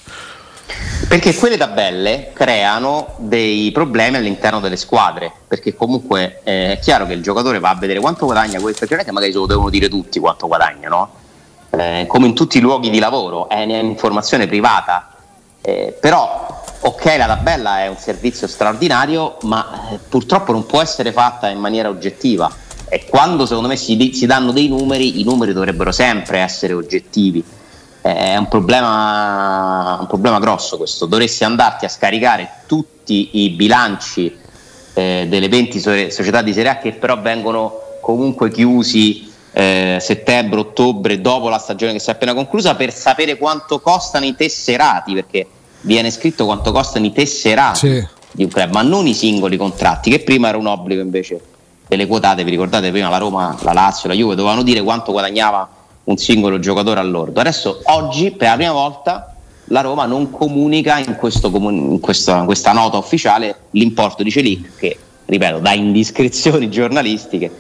Perché 1.09 1.35
quelle 1.35 1.57
tabelle 1.57 2.31
creano 2.33 3.15
dei 3.19 3.71
problemi 3.73 4.17
all'interno 4.17 4.61
delle 4.61 4.77
squadre, 4.77 5.31
perché 5.47 5.75
comunque 5.75 6.41
eh, 6.45 6.73
è 6.73 6.79
chiaro 6.79 7.07
che 7.07 7.13
il 7.13 7.23
giocatore 7.23 7.61
va 7.61 7.71
a 7.71 7.75
vedere 7.75 8.01
quanto 8.01 8.25
guadagna 8.25 8.59
è 8.59 9.05
che 9.05 9.13
magari 9.13 9.31
se 9.31 9.39
lo 9.39 9.47
devono 9.47 9.71
dire 9.71 9.89
tutti 9.89 10.19
quanto 10.19 10.47
guadagna, 10.47 10.89
no? 10.89 11.11
Eh, 11.71 12.07
come 12.09 12.27
in 12.27 12.35
tutti 12.35 12.59
i 12.59 12.61
luoghi 12.61 12.91
di 12.91 12.99
lavoro, 12.99 13.49
è 13.49 13.63
un'informazione 13.63 14.47
privata, 14.47 15.11
Eh, 15.67 15.97
però 15.99 16.63
ok 16.81 17.05
la 17.17 17.27
tabella 17.27 17.81
è 17.81 17.87
un 17.89 17.97
servizio 17.97 18.47
straordinario, 18.47 19.39
ma 19.43 19.89
eh, 19.93 19.99
purtroppo 19.99 20.53
non 20.53 20.67
può 20.67 20.83
essere 20.83 21.11
fatta 21.11 21.49
in 21.49 21.59
maniera 21.59 21.89
oggettiva. 21.89 22.53
E 22.87 23.07
quando 23.07 23.47
secondo 23.47 23.69
me 23.69 23.77
si, 23.77 24.11
si 24.13 24.27
danno 24.27 24.53
dei 24.53 24.69
numeri, 24.69 25.21
i 25.21 25.25
numeri 25.25 25.55
dovrebbero 25.55 25.91
sempre 25.91 26.41
essere 26.41 26.75
oggettivi 26.75 27.43
è 28.13 28.37
un 28.37 28.49
problema, 28.49 29.97
un 29.99 30.07
problema 30.07 30.39
grosso 30.39 30.77
questo. 30.77 31.07
Dovresti 31.07 31.43
andarti 31.43 31.87
a 31.87 31.89
scaricare 31.89 32.51
tutti 32.67 33.45
i 33.45 33.51
bilanci 33.51 34.37
eh, 34.93 35.27
delle 35.27 35.49
20 35.49 35.81
so- 35.81 36.11
società 36.11 36.43
di 36.43 36.53
Serie 36.53 36.71
A 36.71 36.79
che 36.79 36.93
però 36.93 37.19
vengono 37.19 37.81
comunque 38.03 38.51
chiusi 38.51 39.33
eh, 39.53 39.97
settembre, 40.01 40.61
ottobre, 40.61 41.23
dopo 41.23 41.49
la 41.49 41.57
stagione 41.57 41.93
che 41.93 41.99
si 41.99 42.11
è 42.11 42.13
appena 42.13 42.35
conclusa, 42.35 42.75
per 42.75 42.93
sapere 42.93 43.39
quanto 43.39 43.81
costano 43.81 44.27
i 44.27 44.35
tesserati, 44.35 45.15
perché 45.15 45.47
viene 45.81 46.11
scritto 46.11 46.45
quanto 46.45 46.73
costano 46.73 47.07
i 47.07 47.13
tesserati 47.13 47.79
Sì. 47.79 48.07
di 48.33 48.45
un 48.45 48.51
club, 48.51 48.71
ma 48.73 48.83
non 48.83 49.07
i 49.07 49.15
singoli 49.15 49.57
contratti, 49.57 50.11
che 50.11 50.21
prima 50.21 50.49
era 50.49 50.59
un 50.59 50.67
obbligo 50.67 51.01
invece 51.01 51.41
delle 51.87 52.07
quotate, 52.07 52.45
vi 52.45 52.51
ricordate 52.51 52.91
prima 52.91 53.09
la 53.09 53.17
Roma, 53.19 53.57
la 53.63 53.73
Lazio, 53.73 54.09
la 54.11 54.15
Juve 54.15 54.35
dovevano 54.35 54.63
dire 54.63 54.83
quanto 54.83 55.13
guadagnava 55.13 55.74
un 56.05 56.17
singolo 56.17 56.59
giocatore 56.59 57.01
all'ordo. 57.01 57.41
Adesso 57.41 57.81
oggi 57.85 58.31
per 58.33 58.49
la 58.49 58.55
prima 58.57 58.73
volta 58.73 59.35
la 59.69 59.81
Roma 59.81 60.05
non 60.05 60.31
comunica 60.31 60.99
in, 60.99 61.17
questo 61.17 61.51
comun- 61.51 61.93
in 61.93 62.01
questa, 62.01 62.39
in 62.39 62.45
questa 62.45 62.73
nota 62.73 62.99
ufficiale 62.99 63.57
l'importo 63.71 64.23
di 64.23 64.31
Celic 64.31 64.77
che, 64.77 64.99
ripeto, 65.25 65.59
da 65.59 65.73
indiscrezioni 65.73 66.69
giornalistiche 66.69 67.51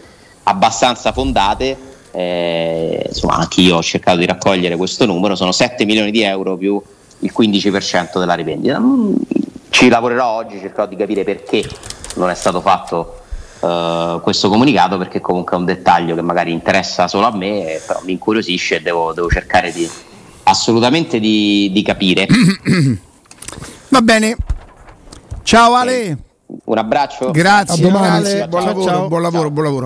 abbastanza 0.44 1.12
fondate, 1.12 1.76
eh, 2.10 3.06
insomma 3.08 3.36
anche 3.36 3.62
io 3.62 3.76
ho 3.76 3.82
cercato 3.82 4.18
di 4.18 4.26
raccogliere 4.26 4.76
questo 4.76 5.06
numero, 5.06 5.34
sono 5.34 5.52
7 5.52 5.84
milioni 5.86 6.10
di 6.10 6.22
euro 6.22 6.56
più 6.56 6.80
il 7.20 7.32
15% 7.34 8.18
della 8.18 8.34
rivendita. 8.34 8.78
Mm, 8.78 9.14
Ci 9.70 9.88
lavorerò 9.88 10.28
oggi, 10.28 10.58
cercherò 10.60 10.86
di 10.86 10.96
capire 10.96 11.24
perché 11.24 11.64
non 12.16 12.28
è 12.28 12.34
stato 12.34 12.60
fatto 12.60 13.22
eh, 13.64 14.20
questo 14.22 14.48
comunicato, 14.48 14.98
perché 14.98 15.20
comunque 15.20 15.56
è 15.56 15.58
un 15.58 15.64
dettaglio 15.64 16.14
che 16.14 16.22
magari 16.22 16.52
interessa 16.52 17.08
solo 17.08 17.26
a 17.26 17.34
me, 17.34 17.74
eh, 17.74 17.82
però 17.86 18.00
mi 18.04 18.12
incuriosisce 18.12 18.76
e 18.76 18.82
devo, 18.82 19.12
devo 19.12 19.28
cercare 19.28 19.72
di 19.72 19.88
assolutamente 20.44 21.18
di, 21.18 21.70
di 21.72 21.82
capire. 21.82 22.26
Va 23.88 24.02
bene. 24.02 24.36
Ciao 25.42 25.74
Ale. 25.74 26.18
Un 26.64 26.78
abbraccio. 26.78 27.30
Grazie. 27.30 27.86
A 27.86 27.90
domani. 27.90 28.20
grazie. 28.22 28.48
Buon 28.48 28.62
Ciao, 28.62 28.70
lavoro, 28.72 28.90
ciao. 28.90 29.08
buon 29.08 29.22
lavoro, 29.22 29.50
buon 29.50 29.64
lavoro. 29.64 29.82